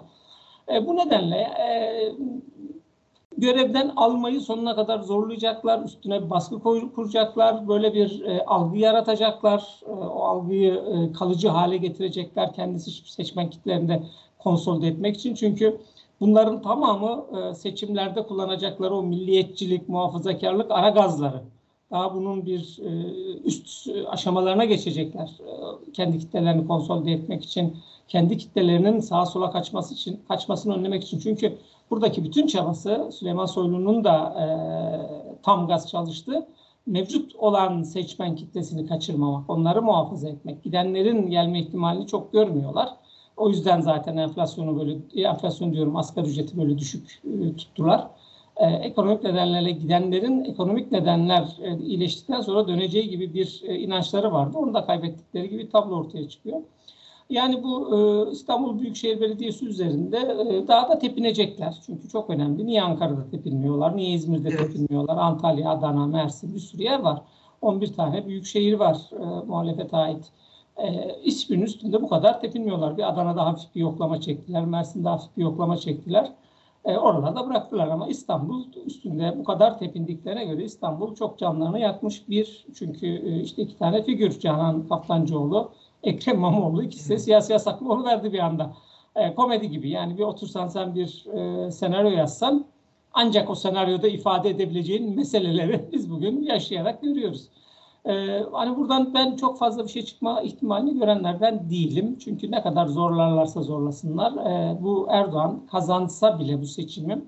E, 0.74 0.86
bu 0.86 0.96
nedenle 0.96 1.36
e, 1.36 1.68
görevden 3.40 3.92
almayı 3.96 4.40
sonuna 4.40 4.76
kadar 4.76 4.98
zorlayacaklar, 5.00 5.84
üstüne 5.84 6.24
bir 6.24 6.30
baskı 6.30 6.60
kuracaklar, 6.94 7.68
böyle 7.68 7.94
bir 7.94 8.22
e, 8.24 8.44
algı 8.44 8.78
yaratacaklar, 8.78 9.80
e, 9.86 9.90
o 9.90 10.22
algıyı 10.24 10.74
e, 10.74 11.12
kalıcı 11.12 11.48
hale 11.48 11.76
getirecekler 11.76 12.52
kendisi 12.52 12.90
seçmen 13.12 13.50
kitlerinde 13.50 14.02
konsolide 14.38 14.88
etmek 14.88 15.16
için. 15.16 15.34
Çünkü 15.34 15.80
bunların 16.20 16.62
tamamı 16.62 17.24
e, 17.38 17.54
seçimlerde 17.54 18.26
kullanacakları 18.26 18.94
o 18.94 19.02
milliyetçilik, 19.02 19.88
muhafazakarlık 19.88 20.70
ara 20.70 20.88
gazları. 20.88 21.42
Daha 21.90 22.14
bunun 22.14 22.46
bir 22.46 22.78
e, 22.82 22.90
üst 23.44 23.88
aşamalarına 24.08 24.64
geçecekler. 24.64 25.28
E, 25.40 25.92
kendi 25.92 26.18
kitlelerini 26.18 26.66
konsolide 26.66 27.12
etmek 27.12 27.44
için, 27.44 27.76
kendi 28.08 28.38
kitlelerinin 28.38 29.00
sağa 29.00 29.26
sola 29.26 29.50
kaçması 29.50 29.94
için, 29.94 30.20
kaçmasını 30.28 30.74
önlemek 30.74 31.04
için. 31.04 31.18
Çünkü 31.18 31.58
buradaki 31.90 32.24
bütün 32.24 32.46
çabası 32.46 33.10
Süleyman 33.12 33.46
Soylu'nun 33.46 34.04
da 34.04 34.34
e, 34.40 34.44
tam 35.42 35.66
gaz 35.66 35.90
çalıştı. 35.90 36.46
Mevcut 36.86 37.36
olan 37.36 37.82
seçmen 37.82 38.36
kitlesini 38.36 38.86
kaçırmamak, 38.86 39.50
onları 39.50 39.82
muhafaza 39.82 40.28
etmek. 40.28 40.62
Gidenlerin 40.62 41.30
gelme 41.30 41.60
ihtimalini 41.60 42.06
çok 42.06 42.32
görmüyorlar. 42.32 42.88
O 43.36 43.48
yüzden 43.48 43.80
zaten 43.80 44.16
enflasyonu 44.16 44.80
böyle, 44.80 44.96
enflasyon 45.14 45.72
diyorum 45.72 45.96
asgari 45.96 46.28
ücreti 46.28 46.58
böyle 46.58 46.78
düşük 46.78 47.20
e, 47.24 47.56
tuttular. 47.56 48.06
E, 48.56 48.66
ekonomik 48.66 49.22
nedenlerle 49.22 49.70
gidenlerin 49.70 50.44
ekonomik 50.44 50.92
nedenler 50.92 51.56
e, 51.62 51.78
iyileştikten 51.78 52.40
sonra 52.40 52.68
döneceği 52.68 53.10
gibi 53.10 53.34
bir 53.34 53.62
e, 53.64 53.78
inançları 53.78 54.32
vardı. 54.32 54.58
Onu 54.58 54.74
da 54.74 54.86
kaybettikleri 54.86 55.50
gibi 55.50 55.70
tablo 55.70 55.96
ortaya 55.96 56.28
çıkıyor. 56.28 56.60
Yani 57.30 57.62
bu 57.62 57.96
e, 57.96 58.30
İstanbul 58.30 58.78
Büyükşehir 58.78 59.20
Belediyesi 59.20 59.66
üzerinde 59.66 60.18
e, 60.18 60.68
daha 60.68 60.88
da 60.88 60.98
tepinecekler. 60.98 61.74
Çünkü 61.86 62.08
çok 62.08 62.30
önemli. 62.30 62.66
Niye 62.66 62.82
Ankara'da 62.82 63.30
tepinmiyorlar? 63.30 63.96
Niye 63.96 64.10
İzmir'de 64.10 64.48
Evet. 64.48 64.58
tepinmiyorlar? 64.58 65.16
Antalya, 65.16 65.70
Adana, 65.70 66.06
Mersin 66.06 66.54
bir 66.54 66.60
sürü 66.60 66.82
yer 66.82 67.00
var. 67.00 67.22
11 67.62 67.92
tane 67.92 68.26
büyük 68.26 68.46
şehir 68.46 68.74
var 68.74 68.96
e, 69.12 69.46
muhalefete 69.46 69.96
ait. 69.96 70.24
E, 70.76 71.16
hiçbirinin 71.22 71.64
üstünde 71.64 72.02
bu 72.02 72.08
kadar 72.08 72.40
tepinmiyorlar. 72.40 72.96
Bir 72.96 73.08
Adana'da 73.08 73.46
hafif 73.46 73.74
bir 73.74 73.80
yoklama 73.80 74.20
çektiler. 74.20 74.64
Mersin'de 74.64 75.08
hafif 75.08 75.36
bir 75.36 75.42
yoklama 75.42 75.76
çektiler. 75.76 76.32
E, 76.84 76.96
oralarda 76.98 77.46
bıraktılar 77.48 77.88
ama 77.88 78.08
İstanbul 78.08 78.64
üstünde 78.86 79.34
bu 79.38 79.44
kadar 79.44 79.78
tepindiklerine 79.78 80.44
göre 80.44 80.64
İstanbul 80.64 81.14
çok 81.14 81.38
canlarını 81.38 81.78
yakmış 81.78 82.28
bir. 82.28 82.66
Çünkü 82.74 83.06
e, 83.06 83.40
işte 83.42 83.62
iki 83.62 83.78
tane 83.78 84.02
figür 84.02 84.40
Canan 84.40 84.88
Kaftancıoğlu, 84.88 85.70
Ekrem 86.02 86.36
İmamoğlu 86.36 86.82
ikisi 86.82 87.10
de 87.10 87.18
siyasi 87.18 87.52
yasaklı 87.52 88.04
verdi 88.04 88.32
bir 88.32 88.38
anda. 88.38 88.72
E, 89.16 89.34
komedi 89.34 89.70
gibi 89.70 89.90
yani 89.90 90.18
bir 90.18 90.22
otursan 90.22 90.68
sen 90.68 90.94
bir 90.94 91.26
e, 91.26 91.70
senaryo 91.70 92.10
yazsan 92.10 92.66
ancak 93.12 93.50
o 93.50 93.54
senaryoda 93.54 94.08
ifade 94.08 94.50
edebileceğin 94.50 95.16
meseleleri 95.16 95.88
biz 95.92 96.10
bugün 96.10 96.42
yaşayarak 96.42 97.02
görüyoruz. 97.02 97.48
Ee, 98.04 98.44
hani 98.52 98.76
buradan 98.76 99.14
ben 99.14 99.36
çok 99.36 99.58
fazla 99.58 99.84
bir 99.84 99.88
şey 99.88 100.04
çıkma 100.04 100.40
ihtimalini 100.42 100.98
görenlerden 100.98 101.70
değilim. 101.70 102.18
Çünkü 102.24 102.50
ne 102.50 102.62
kadar 102.62 102.86
zorlarlarsa 102.86 103.62
zorlasınlar 103.62 104.32
e, 104.32 104.82
bu 104.82 105.06
Erdoğan 105.10 105.66
kazansa 105.70 106.38
bile 106.38 106.60
bu 106.60 106.66
seçimi 106.66 107.22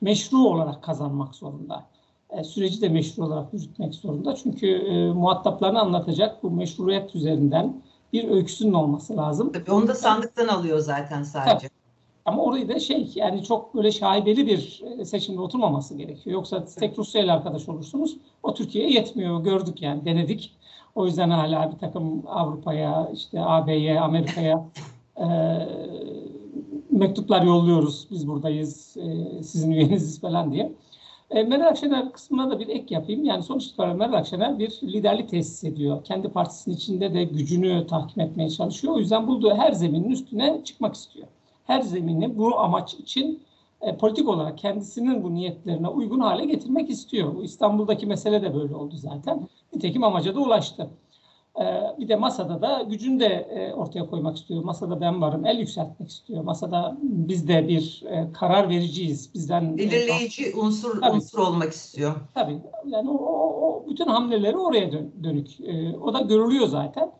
meşru 0.00 0.38
olarak 0.38 0.82
kazanmak 0.82 1.34
zorunda. 1.34 1.86
E, 2.30 2.44
süreci 2.44 2.82
de 2.82 2.88
meşru 2.88 3.24
olarak 3.24 3.54
yürütmek 3.54 3.94
zorunda. 3.94 4.34
Çünkü 4.34 4.66
e, 4.66 5.12
muhataplarını 5.12 5.80
anlatacak 5.80 6.42
bu 6.42 6.50
meşruiyet 6.50 7.14
üzerinden 7.14 7.82
bir 8.14 8.30
öyküsünün 8.30 8.72
olması 8.72 9.16
lazım. 9.16 9.52
Tabii 9.52 9.72
onu 9.72 9.88
da 9.88 9.94
sandıktan 9.94 10.48
alıyor 10.48 10.78
zaten 10.78 11.22
sadece. 11.22 11.68
Ama 12.24 12.42
orayı 12.42 12.68
da 12.68 12.80
şey 12.80 13.12
yani 13.14 13.44
çok 13.44 13.74
böyle 13.74 13.92
şaibeli 13.92 14.46
bir 14.46 14.82
e, 14.98 15.04
seçimde 15.04 15.40
oturmaması 15.40 15.94
gerekiyor. 15.94 16.34
Yoksa 16.34 16.64
tek 16.64 16.98
Rusya 16.98 17.22
ile 17.22 17.32
arkadaş 17.32 17.68
olursunuz. 17.68 18.16
O 18.42 18.54
Türkiye'ye 18.54 18.90
yetmiyor. 18.90 19.44
Gördük 19.44 19.82
yani 19.82 20.04
denedik. 20.04 20.56
O 20.94 21.06
yüzden 21.06 21.30
hala 21.30 21.72
bir 21.72 21.78
takım 21.78 22.22
Avrupa'ya, 22.26 23.10
işte 23.14 23.40
AB'ye, 23.40 24.00
Amerika'ya 24.00 24.64
e, 25.20 25.26
mektuplar 26.90 27.42
yolluyoruz. 27.42 28.08
Biz 28.10 28.28
buradayız, 28.28 28.96
e, 28.96 29.42
sizin 29.42 29.70
üyeniziz 29.70 30.20
falan 30.20 30.52
diye. 30.52 30.72
E, 31.30 31.42
Meral 31.42 31.66
Akşener 31.66 32.12
kısmına 32.12 32.50
da 32.50 32.58
bir 32.58 32.68
ek 32.68 32.94
yapayım. 32.94 33.24
Yani 33.24 33.42
sonuç 33.42 33.66
itibariyle 33.66 33.96
Meral 33.96 34.12
Akşener 34.12 34.58
bir 34.58 34.80
liderlik 34.82 35.28
tesis 35.28 35.64
ediyor. 35.64 36.04
Kendi 36.04 36.28
partisinin 36.28 36.74
içinde 36.76 37.14
de 37.14 37.24
gücünü 37.24 37.86
tahkim 37.86 38.22
etmeye 38.22 38.50
çalışıyor. 38.50 38.94
O 38.94 38.98
yüzden 38.98 39.26
bulduğu 39.26 39.54
her 39.54 39.72
zeminin 39.72 40.10
üstüne 40.10 40.60
çıkmak 40.64 40.94
istiyor 40.94 41.26
her 41.64 41.80
zemini 41.80 42.38
bu 42.38 42.60
amaç 42.60 42.94
için 42.94 43.42
e, 43.80 43.96
politik 43.96 44.28
olarak 44.28 44.58
kendisinin 44.58 45.22
bu 45.22 45.34
niyetlerine 45.34 45.88
uygun 45.88 46.20
hale 46.20 46.44
getirmek 46.44 46.90
istiyor. 46.90 47.34
Bu 47.34 47.44
İstanbul'daki 47.44 48.06
mesele 48.06 48.42
de 48.42 48.54
böyle 48.54 48.74
oldu 48.74 48.94
zaten. 48.96 49.48
Nitekim 49.74 50.04
amaca 50.04 50.34
da 50.34 50.40
ulaştı. 50.40 50.90
E, 51.60 51.64
bir 51.98 52.08
de 52.08 52.16
masada 52.16 52.62
da 52.62 52.82
gücünü 52.82 53.20
de 53.20 53.26
e, 53.26 53.72
ortaya 53.74 54.06
koymak 54.06 54.36
istiyor. 54.36 54.64
Masada 54.64 55.00
ben 55.00 55.20
varım, 55.20 55.46
el 55.46 55.58
yükseltmek 55.58 56.08
istiyor. 56.08 56.44
Masada 56.44 56.96
biz 57.02 57.48
de 57.48 57.68
bir 57.68 58.04
e, 58.06 58.32
karar 58.32 58.68
vericiyiz. 58.68 59.34
Bizden 59.34 59.78
Belirleyici 59.78 60.52
unsur 60.56 61.00
Tabii. 61.00 61.16
unsur 61.16 61.38
olmak 61.38 61.72
istiyor. 61.72 62.14
Tabii. 62.34 62.58
Yani 62.86 63.10
o, 63.10 63.14
o, 63.14 63.66
o 63.66 63.86
bütün 63.90 64.06
hamleleri 64.06 64.56
oraya 64.56 64.92
dön- 64.92 65.12
dönük. 65.24 65.60
E, 65.60 65.96
o 65.98 66.14
da 66.14 66.20
görülüyor 66.20 66.66
zaten. 66.66 67.12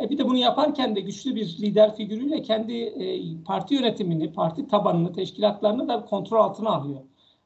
E, 0.00 0.10
bir 0.10 0.18
de 0.18 0.24
bunu 0.26 0.36
yaparken 0.38 0.96
de 0.96 1.00
güçlü 1.00 1.34
bir 1.34 1.58
lider 1.60 1.96
figürüyle 1.96 2.42
kendi 2.42 2.74
e, 2.74 3.42
parti 3.44 3.74
yönetimini, 3.74 4.32
parti 4.32 4.68
tabanını, 4.68 5.12
teşkilatlarını 5.12 5.88
da 5.88 6.04
kontrol 6.04 6.38
altına 6.44 6.70
alıyor. 6.70 7.00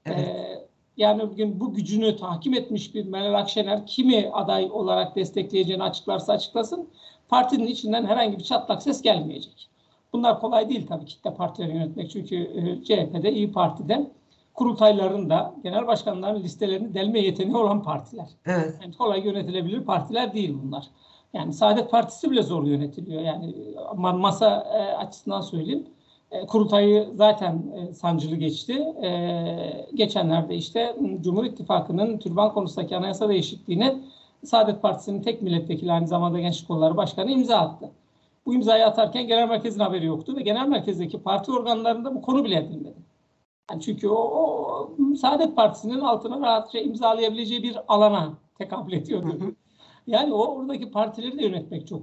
Evet. 0.07 0.18
E, 0.18 0.62
yani 0.96 1.31
bugün 1.31 1.61
bu 1.61 1.74
gücünü 1.74 2.16
tahkim 2.16 2.55
etmiş 2.55 2.94
bir 2.94 3.07
Meral 3.07 3.35
Akşener 3.35 3.87
kimi 3.87 4.31
aday 4.33 4.68
olarak 4.72 5.16
destekleyeceğini 5.16 5.83
açıklarsa 5.83 6.33
açıklasın 6.33 6.88
partinin 7.28 7.66
içinden 7.66 8.07
herhangi 8.07 8.38
bir 8.38 8.44
çatlak 8.44 8.83
ses 8.83 9.02
gelmeyecek. 9.02 9.68
Bunlar 10.12 10.40
kolay 10.40 10.68
değil 10.68 10.87
tabii 10.87 11.05
kitle 11.05 11.35
partileri 11.35 11.74
yönetmek 11.74 12.11
çünkü 12.11 12.37
e, 12.37 12.85
CHP'de, 12.85 13.33
İyi 13.33 13.52
Parti'de 13.52 14.11
kurultayların 14.55 15.31
da 15.31 15.55
genel 15.62 15.87
başkanların 15.87 16.42
listelerini 16.42 16.94
delme 16.94 17.20
yeteneği 17.20 17.57
olan 17.57 17.83
partiler. 17.83 18.28
Evet. 18.46 18.78
Yani 18.83 18.94
kolay 18.94 19.26
yönetilebilir 19.26 19.85
partiler 19.85 20.35
değil 20.35 20.59
bunlar. 20.62 20.87
Yani 21.33 21.52
Saadet 21.52 21.90
Partisi 21.90 22.31
bile 22.31 22.42
zor 22.42 22.64
yönetiliyor. 22.64 23.22
Yani 23.22 23.55
masa 23.96 24.57
e, 24.57 24.96
açısından 24.96 25.40
söyleyeyim. 25.40 25.87
E, 26.32 26.46
kurultayı 26.46 27.08
zaten 27.14 27.62
e, 27.76 27.92
sancılı 27.92 28.36
geçti. 28.36 28.72
E, 29.02 29.88
geçenlerde 29.94 30.54
işte 30.54 30.96
Cumhur 31.20 31.44
İttifakı'nın 31.44 32.18
türban 32.18 32.52
konusundaki 32.52 32.96
anayasa 32.96 33.28
değişikliğine 33.28 33.98
Saadet 34.44 34.82
Partisi'nin 34.82 35.22
tek 35.22 35.42
milletvekili 35.42 35.92
aynı 35.92 36.08
zamanda 36.08 36.40
Gençlik 36.40 36.68
Kolları 36.68 36.96
Başkanı 36.96 37.30
imza 37.30 37.56
attı. 37.56 37.90
Bu 38.46 38.54
imzayı 38.54 38.86
atarken 38.86 39.26
genel 39.26 39.48
merkezin 39.48 39.80
haberi 39.80 40.06
yoktu 40.06 40.36
ve 40.36 40.42
genel 40.42 40.68
merkezdeki 40.68 41.22
parti 41.22 41.52
organlarında 41.52 42.14
bu 42.14 42.22
konu 42.22 42.44
bile 42.44 42.56
edilmedi. 42.56 42.96
Yani 43.70 43.82
çünkü 43.82 44.08
o, 44.08 44.14
o 44.14 45.14
Saadet 45.16 45.56
Partisi'nin 45.56 46.00
altına 46.00 46.40
rahatça 46.40 46.78
imzalayabileceği 46.78 47.62
bir 47.62 47.76
alana 47.88 48.34
tekabül 48.58 48.92
ediyordu. 48.92 49.38
Yani 50.06 50.34
o 50.34 50.56
oradaki 50.56 50.90
partileri 50.90 51.38
de 51.38 51.42
yönetmek 51.44 51.86
çok 51.86 52.02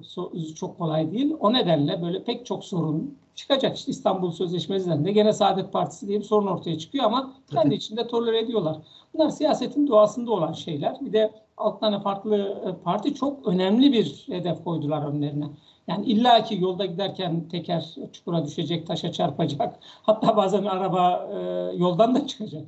çok 0.55 0.77
kolay 0.77 1.11
değil. 1.11 1.35
O 1.39 1.53
nedenle 1.53 2.01
böyle 2.01 2.23
pek 2.23 2.45
çok 2.45 2.65
sorun 2.65 3.17
çıkacak. 3.35 3.77
İşte 3.77 3.91
İstanbul 3.91 4.31
Sözleşmesi'nden 4.31 5.05
de 5.05 5.11
gene 5.11 5.33
Saadet 5.33 5.73
Partisi 5.73 6.07
diye 6.07 6.19
bir 6.19 6.23
sorun 6.23 6.47
ortaya 6.47 6.77
çıkıyor 6.77 7.05
ama 7.05 7.33
kendi 7.51 7.75
içinde 7.75 8.07
tolere 8.07 8.39
ediyorlar. 8.39 8.77
Bunlar 9.13 9.29
siyasetin 9.29 9.87
doğasında 9.87 10.31
olan 10.31 10.53
şeyler. 10.53 10.97
Bir 11.01 11.13
de 11.13 11.31
alt 11.57 11.79
tane 11.79 11.99
farklı 11.99 12.61
e, 12.65 12.83
parti 12.83 13.13
çok 13.13 13.47
önemli 13.47 13.93
bir 13.93 14.25
hedef 14.29 14.63
koydular 14.63 15.07
önlerine. 15.07 15.45
Yani 15.87 16.05
illaki 16.05 16.61
yolda 16.61 16.85
giderken 16.85 17.47
teker 17.49 17.95
çukura 18.13 18.45
düşecek, 18.45 18.87
taşa 18.87 19.11
çarpacak. 19.11 19.79
Hatta 20.03 20.37
bazen 20.37 20.63
araba 20.65 21.29
e, 21.33 21.37
yoldan 21.77 22.15
da 22.15 22.27
çıkacak. 22.27 22.67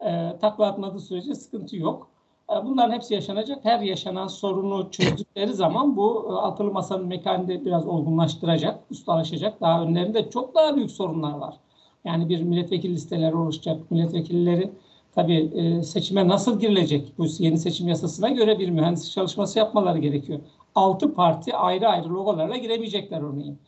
E, 0.00 0.36
takla 0.40 0.66
atmadığı 0.66 1.00
sürece 1.00 1.34
sıkıntı 1.34 1.76
yok. 1.76 2.15
E, 2.52 2.64
Bunların 2.64 2.92
hepsi 2.94 3.14
yaşanacak. 3.14 3.64
Her 3.64 3.80
yaşanan 3.80 4.26
sorunu 4.26 4.90
çözdükleri 4.90 5.52
zaman 5.54 5.96
bu 5.96 6.26
e, 6.30 6.32
altılı 6.32 6.72
masanın 6.72 7.06
mekanını 7.06 7.64
biraz 7.64 7.86
olgunlaştıracak, 7.86 8.80
ustalaşacak. 8.90 9.60
Daha 9.60 9.82
önlerinde 9.82 10.30
çok 10.30 10.54
daha 10.54 10.76
büyük 10.76 10.90
sorunlar 10.90 11.32
var. 11.32 11.56
Yani 12.04 12.28
bir 12.28 12.42
milletvekili 12.42 12.92
listeleri 12.94 13.36
oluşacak. 13.36 13.90
Milletvekilleri 13.90 14.70
tabii 15.14 15.50
e, 15.54 15.82
seçime 15.82 16.28
nasıl 16.28 16.60
girilecek? 16.60 17.18
Bu 17.18 17.26
yeni 17.38 17.58
seçim 17.58 17.88
yasasına 17.88 18.28
göre 18.28 18.58
bir 18.58 18.70
mühendis 18.70 19.12
çalışması 19.12 19.58
yapmaları 19.58 19.98
gerekiyor. 19.98 20.40
Altı 20.74 21.14
parti 21.14 21.54
ayrı 21.56 21.88
ayrı 21.88 22.08
logolarla 22.14 22.56
giremeyecekler 22.56 23.20
örneğin. 23.20 23.58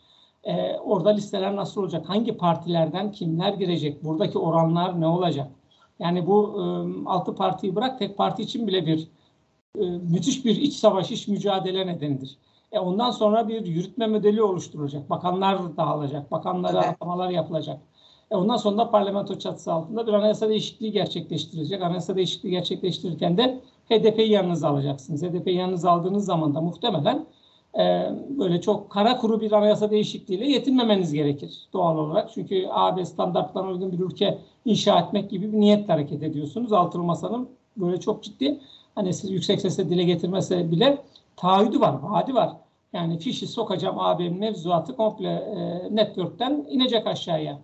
E, 0.45 0.77
orada 0.79 1.11
listeler 1.11 1.57
nasıl 1.57 1.83
olacak? 1.83 2.09
Hangi 2.09 2.37
partilerden 2.37 3.13
kimler 3.13 3.53
girecek? 3.55 4.05
Buradaki 4.05 4.39
oranlar 4.39 5.01
ne 5.01 5.07
olacak? 5.07 5.51
Yani 5.99 6.27
bu 6.27 6.55
e, 6.57 6.63
altı 7.09 7.35
partiyi 7.35 7.77
bırak 7.77 7.99
tek 7.99 8.17
parti 8.17 8.43
için 8.43 8.67
bile 8.67 8.87
bir 8.87 9.09
e, 9.79 9.85
müthiş 9.85 10.45
bir 10.45 10.57
iç 10.57 10.75
savaş, 10.75 11.11
iç 11.11 11.29
mücadele 11.29 11.87
nedenidir. 11.87 12.37
E 12.73 12.79
ondan 12.79 13.11
sonra 13.11 13.49
bir 13.49 13.67
yürütme 13.67 14.07
modeli 14.07 14.43
oluşturulacak. 14.43 15.11
Bakanlar 15.11 15.77
dağılacak. 15.77 16.31
Bakanlara 16.31 16.85
Evet. 16.85 16.89
atamalar 16.89 17.31
yapılacak. 17.31 17.81
E 18.31 18.37
ondan 18.37 18.57
sonra 18.57 18.79
da 18.79 18.91
parlamento 18.91 19.39
çatısı 19.39 19.73
altında 19.73 20.07
bir 20.07 20.13
anayasa 20.13 20.49
değişikliği 20.49 20.93
gerçekleştirilecek. 20.93 21.83
Anayasa 21.83 22.17
değişikliği 22.17 22.51
gerçekleştirirken 22.51 23.37
de 23.37 23.61
HDP'yi 23.91 24.31
yanınıza 24.31 24.69
alacaksınız. 24.69 25.23
HDP'yi 25.23 25.57
yanınıza 25.57 25.91
aldığınız 25.91 26.25
zaman 26.25 26.55
da 26.55 26.61
muhtemelen 26.61 27.27
e, 27.79 28.13
böyle 28.39 28.61
çok 28.61 28.91
kara 28.91 29.17
kuru 29.17 29.41
bir 29.41 29.53
anayasa 29.53 29.91
değişikliğiyle 29.91 30.47
yetinmemeniz 30.47 31.13
gerekir 31.13 31.69
doğal 31.73 31.99
olarak. 31.99 32.31
Çünkü 32.35 32.67
AB 32.71 33.05
standartlarına 33.05 33.71
uygun 33.71 33.93
bir 33.93 33.99
ülke 33.99 34.39
inşa 34.65 35.01
etmek 35.01 35.31
gibi 35.31 35.53
bir 35.53 35.61
niyetle 35.61 35.93
hareket 35.93 36.23
ediyorsunuz. 36.23 36.73
Altılı 36.73 37.03
Masa'nın 37.03 37.49
böyle 37.77 38.01
çok 38.01 38.23
ciddi 38.23 38.61
hani 38.95 39.15
siz 39.15 39.31
yüksek 39.31 39.61
sesle 39.61 39.89
dile 39.89 40.05
getirmese 40.05 40.71
bile 40.71 40.99
taahhüdü 41.37 41.81
var, 41.81 41.95
vaadi 42.03 42.35
var. 42.35 42.57
Yani 42.93 43.19
fişi 43.19 43.47
sokacağım 43.47 43.99
AB'nin 43.99 44.39
mevzuatı 44.39 44.97
komple 44.97 45.29
e, 45.29 45.89
network'ten 45.97 46.67
inecek 46.69 47.07
aşağıya. 47.07 47.59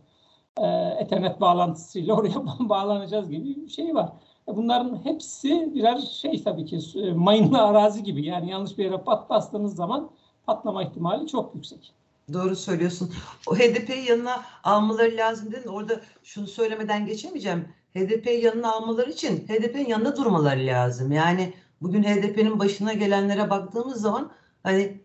E, 0.60 0.66
Ethernet 0.98 1.40
bağlantısıyla 1.40 2.14
oraya 2.18 2.46
bağlanacağız 2.60 3.30
gibi 3.30 3.44
bir 3.56 3.68
şey 3.68 3.94
var. 3.94 4.12
Bunların 4.46 5.04
hepsi 5.04 5.74
birer 5.74 5.98
şey 5.98 6.42
tabii 6.42 6.66
ki 6.66 6.78
e, 6.94 7.12
mayınlı 7.12 7.62
arazi 7.62 8.02
gibi. 8.02 8.26
Yani 8.26 8.50
yanlış 8.50 8.78
bir 8.78 8.84
yere 8.84 8.98
pat 8.98 9.30
bastığınız 9.30 9.76
zaman 9.76 10.10
patlama 10.46 10.82
ihtimali 10.82 11.26
çok 11.26 11.54
yüksek. 11.54 11.94
Doğru 12.32 12.56
söylüyorsun. 12.56 13.12
O 13.46 13.56
HDP'yi 13.56 14.08
yanına 14.08 14.42
almaları 14.64 15.16
lazım 15.16 15.52
dedin. 15.52 15.68
Orada 15.68 16.00
şunu 16.22 16.46
söylemeden 16.46 17.06
geçemeyeceğim. 17.06 17.68
HDP'yi 17.94 18.44
yanına 18.44 18.72
almaları 18.72 19.10
için 19.10 19.36
HDP'nin 19.36 19.88
yanında 19.88 20.16
durmaları 20.16 20.66
lazım. 20.66 21.12
Yani 21.12 21.52
bugün 21.82 22.02
HDP'nin 22.02 22.58
başına 22.58 22.92
gelenlere 22.92 23.50
baktığımız 23.50 24.00
zaman 24.00 24.30
hani 24.62 25.00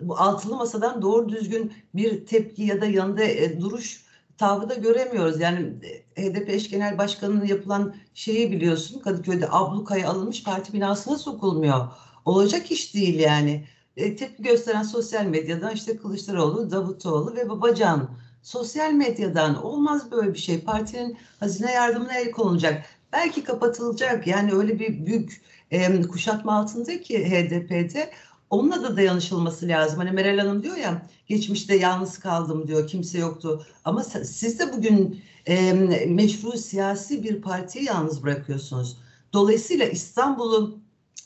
bu 0.00 0.16
altılı 0.16 0.56
masadan 0.56 1.02
doğru 1.02 1.28
düzgün 1.28 1.72
bir 1.94 2.26
tepki 2.26 2.62
ya 2.62 2.80
da 2.80 2.86
yanında 2.86 3.24
e, 3.24 3.60
duruş 3.60 4.03
tavrı 4.38 4.68
da 4.68 4.74
göremiyoruz. 4.74 5.40
Yani 5.40 5.72
e, 6.16 6.22
HDP 6.22 6.48
eş 6.48 6.70
genel 6.70 6.98
başkanının 6.98 7.46
yapılan 7.46 7.94
şeyi 8.14 8.52
biliyorsun. 8.52 9.00
Kadıköy'de 9.00 9.48
ablukaya 9.50 10.08
alınmış 10.08 10.42
parti 10.42 10.72
binasına 10.72 11.18
sokulmuyor. 11.18 11.88
Olacak 12.24 12.70
iş 12.70 12.94
değil 12.94 13.18
yani 13.18 13.64
e, 13.96 14.16
tepki 14.16 14.42
gösteren 14.42 14.82
sosyal 14.82 15.24
medyadan 15.24 15.74
işte 15.74 15.96
Kılıçdaroğlu, 15.96 16.70
Davutoğlu 16.70 17.34
ve 17.36 17.48
Babacan. 17.48 18.10
Sosyal 18.42 18.92
medyadan 18.92 19.64
olmaz 19.64 20.10
böyle 20.10 20.34
bir 20.34 20.38
şey. 20.38 20.60
Partinin 20.60 21.18
hazine 21.40 21.72
yardımına 21.72 22.14
el 22.14 22.30
konulacak. 22.30 22.84
Belki 23.12 23.44
kapatılacak. 23.44 24.26
Yani 24.26 24.52
öyle 24.52 24.78
bir 24.78 25.06
büyük 25.06 25.42
e, 25.70 26.02
kuşatma 26.02 26.58
altında 26.58 27.00
ki 27.00 27.30
HDP'de 27.30 28.10
onunla 28.50 28.82
da 28.82 28.96
dayanışılması 28.96 29.68
lazım. 29.68 29.98
Hani 29.98 30.10
Meral 30.10 30.38
Hanım 30.38 30.62
diyor 30.62 30.76
ya 30.76 31.06
geçmişte 31.26 31.76
yalnız 31.76 32.18
kaldım 32.18 32.68
diyor 32.68 32.86
kimse 32.86 33.18
yoktu. 33.18 33.66
Ama 33.84 34.04
siz 34.04 34.58
de 34.58 34.72
bugün 34.72 35.22
e, 35.46 35.72
meşru 36.08 36.52
siyasi 36.52 37.22
bir 37.22 37.42
partiyi 37.42 37.84
yalnız 37.84 38.22
bırakıyorsunuz. 38.22 38.96
Dolayısıyla 39.32 39.86
İstanbul'un 39.86 40.84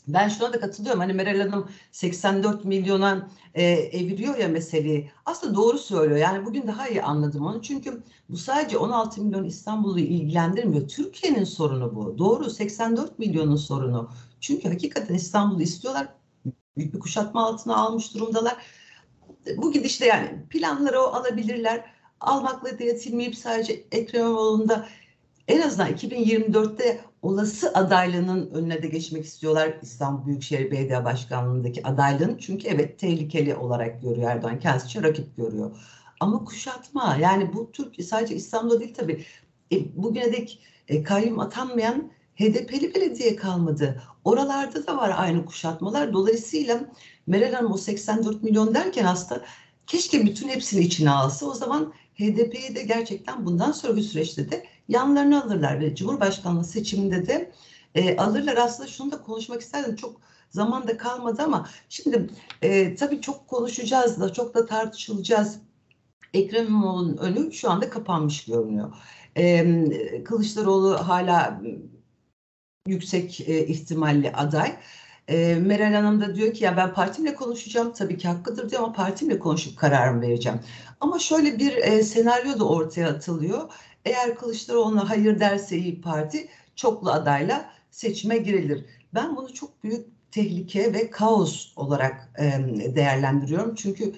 ben 0.08 0.28
şuna 0.28 0.52
da 0.52 0.60
katılıyorum. 0.60 1.00
Hani 1.00 1.12
Meral 1.12 1.40
Hanım 1.40 1.68
84 1.92 2.64
milyona 2.64 3.28
e, 3.54 3.64
eviriyor 3.72 4.36
ya 4.36 4.48
meseleyi. 4.48 5.10
Aslında 5.26 5.54
doğru 5.54 5.78
söylüyor. 5.78 6.20
Yani 6.20 6.46
bugün 6.46 6.66
daha 6.66 6.88
iyi 6.88 7.02
anladım 7.02 7.46
onu. 7.46 7.62
Çünkü 7.62 8.02
bu 8.28 8.36
sadece 8.36 8.78
16 8.78 9.22
milyon 9.22 9.44
İstanbul'u 9.44 10.00
ilgilendirmiyor. 10.00 10.88
Türkiye'nin 10.88 11.44
sorunu 11.44 11.94
bu. 11.94 12.18
Doğru 12.18 12.50
84 12.50 13.18
milyonun 13.18 13.56
sorunu. 13.56 14.10
Çünkü 14.40 14.68
hakikaten 14.68 15.14
İstanbul'u 15.14 15.62
istiyorlar. 15.62 16.08
Büyük 16.78 16.94
bir 16.94 16.98
kuşatma 16.98 17.46
altına 17.46 17.76
almış 17.76 18.14
durumdalar. 18.14 18.56
Bu 19.56 19.72
gidişle 19.72 20.06
yani 20.06 20.30
planları 20.50 21.00
o 21.00 21.04
alabilirler. 21.04 21.84
Almakla 22.20 22.78
da 22.78 22.84
yetinmeyip 22.84 23.36
sadece 23.36 23.84
Ekrem 23.92 24.20
İmamoğlu'nda 24.20 24.88
en 25.48 25.60
azından 25.60 25.92
2024'te 25.92 27.00
olası 27.22 27.72
adaylığının 27.74 28.50
önüne 28.50 28.82
de 28.82 28.86
geçmek 28.86 29.24
istiyorlar 29.24 29.78
İstanbul 29.82 30.26
Büyükşehir 30.26 30.70
Belediye 30.70 31.04
Başkanlığı'ndaki 31.04 31.86
adaylığın. 31.86 32.38
Çünkü 32.38 32.68
evet 32.68 32.98
tehlikeli 32.98 33.54
olarak 33.54 34.02
görüyor 34.02 34.30
Erdoğan. 34.30 34.60
Kendisi 34.60 35.02
rakip 35.02 35.36
görüyor. 35.36 35.76
Ama 36.20 36.44
kuşatma 36.44 37.16
yani 37.20 37.52
bu 37.54 37.72
Türk 37.72 38.04
sadece 38.04 38.34
İstanbul'da 38.34 38.80
değil 38.80 38.94
tabii. 38.94 39.24
E, 39.72 39.76
bugüne 40.02 40.32
dek 40.32 40.60
e, 40.88 41.02
kayyum 41.02 41.38
atanmayan 41.38 42.10
HDP'li 42.38 42.94
belediye 42.94 43.36
kalmadı. 43.36 44.02
Oralarda 44.24 44.86
da 44.86 44.96
var 44.96 45.14
aynı 45.16 45.46
kuşatmalar. 45.46 46.12
Dolayısıyla 46.12 46.80
Meral 47.26 47.52
Hanım 47.52 47.72
o 47.72 47.76
84 47.76 48.42
milyon 48.42 48.74
derken 48.74 49.04
aslında 49.04 49.44
keşke 49.86 50.26
bütün 50.26 50.48
hepsini 50.48 50.84
içine 50.84 51.10
alsa. 51.10 51.46
O 51.46 51.54
zaman 51.54 51.92
HDP'yi 52.14 52.74
de 52.74 52.82
gerçekten 52.82 53.46
bundan 53.46 53.72
sonraki 53.72 54.02
süreçte 54.02 54.50
de 54.50 54.66
yanlarına 54.88 55.42
alırlar 55.42 55.80
ve 55.80 55.94
Cumhurbaşkanlığı 55.94 56.64
seçiminde 56.64 57.26
de 57.26 57.52
e, 57.94 58.16
alırlar. 58.16 58.56
Aslında 58.56 58.88
şunu 58.88 59.12
da 59.12 59.22
konuşmak 59.22 59.60
isterdim. 59.60 59.96
Çok 59.96 60.20
zaman 60.50 60.88
da 60.88 60.96
kalmadı 60.96 61.42
ama 61.42 61.68
şimdi 61.88 62.30
e, 62.62 62.94
tabii 62.94 63.20
çok 63.20 63.48
konuşacağız 63.48 64.20
da 64.20 64.32
çok 64.32 64.54
da 64.54 64.66
tartışılacağız. 64.66 65.58
Ekrem 66.34 66.66
İmamoğlu'nun 66.66 67.16
önü 67.16 67.52
şu 67.52 67.70
anda 67.70 67.90
kapanmış 67.90 68.44
görünüyor. 68.44 68.92
E, 69.36 70.24
Kılıçdaroğlu 70.24 71.08
hala 71.08 71.60
yüksek 72.86 73.40
e, 73.40 73.66
ihtimalli 73.66 74.32
aday. 74.32 74.76
E, 75.28 75.54
Meral 75.54 75.94
Hanım 75.94 76.20
da 76.20 76.34
diyor 76.34 76.54
ki 76.54 76.64
ya 76.64 76.76
ben 76.76 76.94
partimle 76.94 77.34
konuşacağım 77.34 77.92
tabii 77.92 78.18
ki 78.18 78.28
hakkıdır 78.28 78.70
diyor 78.70 78.82
ama 78.82 78.92
partimle 78.92 79.38
konuşup 79.38 79.78
kararımı 79.78 80.20
vereceğim. 80.20 80.60
Ama 81.00 81.18
şöyle 81.18 81.58
bir 81.58 81.76
e, 81.76 82.02
senaryo 82.02 82.58
da 82.58 82.68
ortaya 82.68 83.08
atılıyor. 83.08 83.70
Eğer 84.04 84.34
Kılıçdaroğlu'na 84.34 85.10
hayır 85.10 85.40
derse 85.40 85.78
İyi 85.78 86.00
Parti 86.00 86.48
çoklu 86.76 87.10
adayla 87.10 87.70
seçime 87.90 88.36
girilir. 88.38 88.84
Ben 89.14 89.36
bunu 89.36 89.54
çok 89.54 89.84
büyük 89.84 90.06
tehlike 90.30 90.94
ve 90.94 91.10
kaos 91.10 91.72
olarak 91.76 92.28
e, 92.38 92.44
değerlendiriyorum. 92.96 93.74
Çünkü 93.74 94.14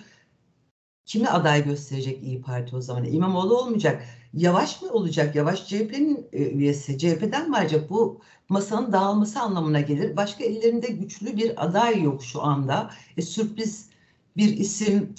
kimi 1.07 1.29
aday 1.29 1.65
gösterecek 1.65 2.23
İyi 2.23 2.43
Parti 2.43 2.77
o 2.77 2.81
zaman? 2.81 3.05
İmamoğlu 3.05 3.59
olmayacak. 3.59 4.05
Yavaş 4.35 4.83
mı 4.83 4.91
olacak? 4.93 5.35
Yavaş 5.35 5.67
CHP'nin 5.69 6.29
e, 6.33 6.43
üyesi. 6.51 6.99
CHP'den 6.99 7.51
mi 7.51 7.57
ayrılacak? 7.57 7.91
Bu 7.91 8.21
masanın 8.49 8.93
dağılması 8.93 9.41
anlamına 9.41 9.81
gelir. 9.81 10.17
Başka 10.17 10.45
ellerinde 10.45 10.87
güçlü 10.89 11.37
bir 11.37 11.65
aday 11.65 12.03
yok 12.03 12.25
şu 12.25 12.43
anda. 12.43 12.91
E, 13.17 13.23
sürpriz 13.23 13.89
bir 14.37 14.57
isim 14.57 15.15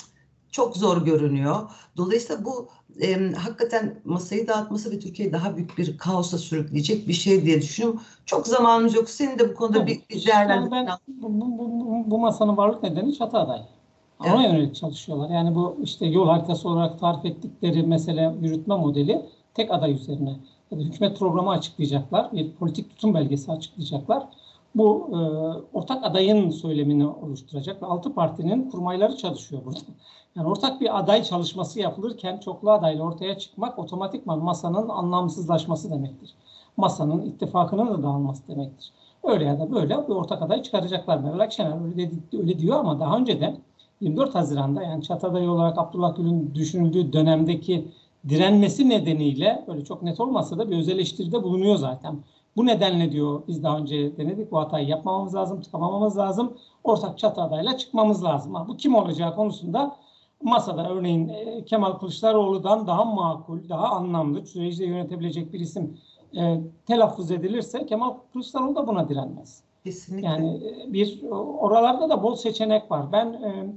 çok 0.52 0.78
zor 0.78 1.06
görünüyor. 1.06 1.72
Dolayısıyla 1.98 2.46
bu 2.46 2.70
e, 3.02 3.34
hakikaten 3.34 4.02
masayı 4.06 4.48
dağıtması 4.48 4.92
ve 4.92 5.00
Türkiye'yi 5.00 5.34
daha 5.34 5.56
büyük 5.58 5.78
bir 5.78 5.98
kaosa 5.98 6.38
sürükleyecek 6.38 7.08
bir 7.08 7.14
şey 7.14 7.46
diye 7.46 7.62
düşünüyorum. 7.62 8.02
Çok 8.26 8.48
zamanımız 8.48 8.96
yok. 8.96 9.10
Senin 9.10 9.40
de 9.40 9.50
bu 9.50 9.54
konuda 9.56 9.88
bir, 9.88 10.02
bir 10.10 10.28
Yani 10.28 10.50
ben 10.50 10.72
değerlendirme. 10.72 10.98
bu, 11.08 11.42
bu, 11.42 11.58
bu, 11.60 12.12
bu 12.12 12.20
masanın 12.20 12.58
varlık 12.58 12.84
nedeni 12.84 13.18
çatı 13.18 13.38
aday. 13.38 13.62
Ona 14.28 14.44
yönelik 14.44 14.76
çalışıyorlar. 14.76 15.30
Yani 15.30 15.56
bu 15.56 15.78
işte 15.84 16.06
yol 16.06 16.28
haritası 16.28 16.70
olarak 16.70 17.00
tarif 17.00 17.26
ettikleri 17.26 17.84
mesele 17.84 18.36
yürütme 18.42 18.76
modeli 18.76 19.26
tek 19.54 19.72
aday 19.72 19.92
üzerine. 19.94 20.36
Ya 20.72 20.80
da 20.80 20.82
hükümet 20.82 21.20
programı 21.20 21.50
açıklayacaklar. 21.50 22.32
Bir 22.32 22.52
politik 22.52 22.90
tutum 22.90 23.14
belgesi 23.14 23.52
açıklayacaklar. 23.52 24.24
bu 24.76 25.10
e, 25.12 25.18
ortak 25.78 26.06
adayın 26.06 26.50
söylemini 26.50 27.08
oluşturacak 27.08 27.82
ve 27.82 27.86
altı 27.86 28.14
partinin 28.14 28.70
kurmayları 28.70 29.18
çalışıyor 29.18 29.62
burada. 29.66 29.80
Yani 30.36 30.48
ortak 30.48 30.82
bir 30.82 31.00
aday 31.00 31.24
çalışması 31.24 31.80
yapılırken 31.80 32.38
çoklu 32.38 32.72
adayla 32.72 33.04
ortaya 33.04 33.38
çıkmak 33.38 33.80
otomatikman 33.80 34.40
masanın 34.40 34.90
anlamsızlaşması 34.90 35.92
demektir. 35.92 36.34
Masanın 36.78 37.22
ittifakının 37.22 37.88
da 37.88 38.04
dağılması 38.04 38.48
demektir. 38.48 38.92
Öyle 39.24 39.46
ya 39.46 39.60
da 39.60 39.72
böyle 39.72 40.08
bir 40.08 40.14
ortak 40.14 40.42
aday 40.42 40.64
çıkaracaklar. 40.64 41.18
Meral 41.18 41.40
Akşener 41.40 41.86
öyle, 41.86 41.98
dedi, 41.98 42.16
öyle 42.34 42.60
diyor 42.60 42.80
ama 42.80 43.00
daha 43.00 43.18
önce 43.18 43.42
de 43.42 43.56
24 44.02 44.36
Haziran'da 44.36 44.84
yani 44.84 45.04
çat 45.04 45.24
adayı 45.24 45.52
olarak 45.52 45.78
Abdullah 45.78 46.16
Gül'ün 46.16 46.56
düşünüldüğü 46.56 47.14
dönemdeki 47.14 47.88
direnmesi 48.30 48.90
nedeniyle 48.90 49.64
böyle 49.68 49.84
çok 49.84 50.04
net 50.04 50.20
olmasa 50.20 50.58
da 50.58 50.72
bir 50.72 50.78
öz 50.78 50.90
eleştiride 50.90 51.44
bulunuyor 51.44 51.76
zaten. 51.76 52.20
Bu 52.56 52.66
nedenle 52.66 53.12
diyor 53.12 53.42
biz 53.48 53.64
daha 53.64 53.78
önce 53.78 54.18
denedik 54.18 54.52
bu 54.52 54.60
hatayı 54.60 54.88
yapmamamız 54.88 55.36
lazım, 55.36 55.62
tıkamamamız 55.62 56.18
lazım. 56.18 56.54
Ortak 56.84 57.18
çatı 57.18 57.42
adayla 57.42 57.78
çıkmamız 57.78 58.24
lazım. 58.24 58.54
Ha, 58.56 58.68
bu 58.68 58.78
kim 58.78 58.96
olacağı 58.96 59.36
konusunda 59.36 59.96
masada 60.44 60.90
örneğin 60.90 61.30
e, 61.30 61.66
Kemal 61.66 61.92
Kılıçdaroğlu'dan 61.92 62.88
daha 62.88 63.06
makul, 63.06 63.70
daha 63.70 63.88
anlamlı, 63.88 64.46
süreci 64.46 64.84
yönetebilecek 64.84 65.54
bir 65.54 65.60
isim 65.60 65.98
e, 66.38 66.62
telaffuz 66.86 67.32
edilirse 67.32 67.86
Kemal 67.86 68.14
Kılıçdaroğlu 68.34 68.76
da 68.76 68.88
buna 68.88 69.10
direnmez. 69.10 69.64
Kesinlikle. 69.84 70.28
Yani 70.28 70.62
e, 70.88 70.94
bir 70.94 71.24
oralarda 71.32 72.10
da 72.10 72.24
bol 72.24 72.36
seçenek 72.36 72.92
var. 72.92 73.12
Ben 73.12 73.26
e, 73.26 73.74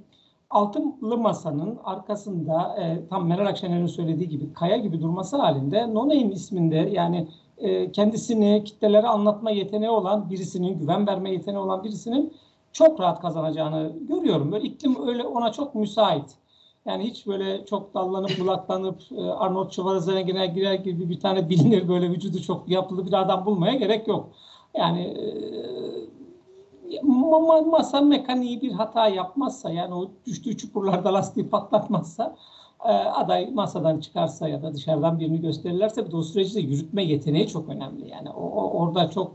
Altılı 0.50 1.18
Masa'nın 1.18 1.78
arkasında 1.84 2.76
e, 2.80 3.08
tam 3.08 3.26
Meral 3.26 3.46
Akşener'in 3.46 3.86
söylediği 3.86 4.28
gibi 4.28 4.52
kaya 4.52 4.76
gibi 4.76 5.00
durması 5.00 5.36
halinde 5.36 5.94
No 5.94 6.12
isminde 6.12 6.76
yani 6.76 7.28
e, 7.58 7.92
kendisini 7.92 8.64
kitlelere 8.64 9.06
anlatma 9.06 9.50
yeteneği 9.50 9.90
olan 9.90 10.30
birisinin, 10.30 10.78
güven 10.78 11.06
verme 11.06 11.30
yeteneği 11.30 11.62
olan 11.62 11.84
birisinin 11.84 12.32
çok 12.72 13.00
rahat 13.00 13.20
kazanacağını 13.20 13.92
görüyorum. 14.08 14.52
Böyle 14.52 14.66
iklim 14.66 15.08
öyle 15.08 15.24
ona 15.24 15.52
çok 15.52 15.74
müsait. 15.74 16.36
Yani 16.86 17.04
hiç 17.04 17.26
böyle 17.26 17.66
çok 17.66 17.94
dallanıp 17.94 18.40
bulaklanıp 18.40 19.02
e, 19.16 19.22
Arnold 19.22 19.70
Schwarzenegger'e 19.70 20.46
girer 20.46 20.74
gibi 20.74 21.10
bir 21.10 21.20
tane 21.20 21.48
bilinir 21.48 21.88
böyle 21.88 22.10
vücudu 22.10 22.42
çok 22.42 22.68
yapılı 22.68 23.06
bir 23.06 23.12
adam 23.12 23.46
bulmaya 23.46 23.74
gerek 23.74 24.08
yok. 24.08 24.28
Yani 24.74 25.02
e, 25.02 25.24
masa 27.70 28.00
mekaniği 28.00 28.62
bir 28.62 28.72
hata 28.72 29.08
yapmazsa 29.08 29.70
yani 29.70 29.94
o 29.94 30.10
düştüğü 30.26 30.56
çukurlarda 30.56 31.14
lastiği 31.14 31.48
patlatmazsa 31.48 32.36
aday 33.14 33.50
masadan 33.50 34.00
çıkarsa 34.00 34.48
ya 34.48 34.62
da 34.62 34.74
dışarıdan 34.74 35.20
birini 35.20 35.40
gösterirlerse 35.40 36.06
bir 36.06 36.12
de 36.12 36.16
o 36.16 36.22
süreci 36.22 36.54
de 36.54 36.60
yürütme 36.60 37.04
yeteneği 37.04 37.48
çok 37.48 37.68
önemli. 37.68 38.08
Yani 38.08 38.30
o, 38.30 38.70
orada 38.80 39.10
çok 39.10 39.32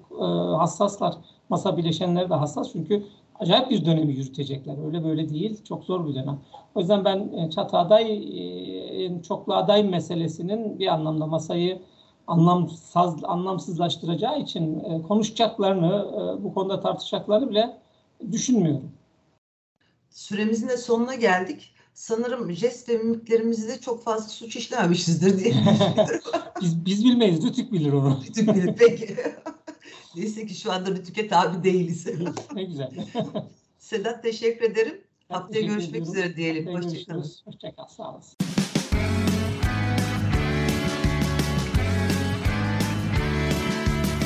hassaslar. 0.58 1.16
Masa 1.50 1.78
bileşenleri 1.78 2.30
de 2.30 2.34
hassas 2.34 2.72
çünkü 2.72 3.04
acayip 3.40 3.70
bir 3.70 3.86
dönemi 3.86 4.14
yürütecekler. 4.14 4.86
Öyle 4.86 5.04
böyle 5.04 5.30
değil. 5.30 5.64
Çok 5.64 5.84
zor 5.84 6.08
bir 6.08 6.16
dönem. 6.16 6.40
O 6.76 6.80
yüzden 6.80 7.06
ben 7.06 7.50
çatı 7.50 7.78
aday, 7.78 8.24
çoklu 9.28 9.54
aday 9.54 9.84
meselesinin 9.84 10.80
bir 10.80 10.88
anlamda 10.88 11.26
masayı 11.26 11.82
anlamsız, 12.30 13.24
anlamsızlaştıracağı 13.24 14.42
için 14.42 14.80
e, 14.80 15.02
konuşacaklarını, 15.02 16.08
bu 16.44 16.54
konuda 16.54 16.80
tartışacaklarını 16.80 17.50
bile 17.50 17.78
düşünmüyorum. 18.32 18.92
Süremizin 20.10 20.70
de 20.70 20.78
sonuna 20.78 21.16
geldik. 21.16 21.74
Sanırım 21.94 22.52
jest 22.52 22.90
ve 22.90 22.98
mimiklerimizde 22.98 23.80
çok 23.80 24.04
fazla 24.04 24.30
suç 24.30 24.56
işlememişizdir 24.56 25.40
diye 25.40 25.54
biz, 26.62 26.86
biz 26.86 27.06
bilmeyiz, 27.06 27.46
Rütük 27.46 27.72
bilir 27.72 27.94
onu. 27.94 28.20
Rütük 28.28 28.56
bilir, 28.56 28.76
peki. 28.78 29.16
Neyse 30.16 30.46
ki 30.46 30.56
şu 30.56 30.72
anda 30.72 30.92
Rütük'e 30.92 31.28
tabi 31.28 31.64
değiliz. 31.64 32.06
ne 32.54 32.64
güzel. 32.64 32.92
Sedat 33.80 34.24
teşekkür 34.24 34.66
ederim. 34.66 35.02
Haftaya 35.30 35.62
görüşmek 35.62 35.90
ediyorum. 35.90 36.14
üzere 36.14 36.36
diyelim. 36.36 36.68
Hoşçakalın. 36.68 37.26
Hoşçakal. 37.46 37.88
Sağ 37.88 38.12
olasın. 38.12 38.38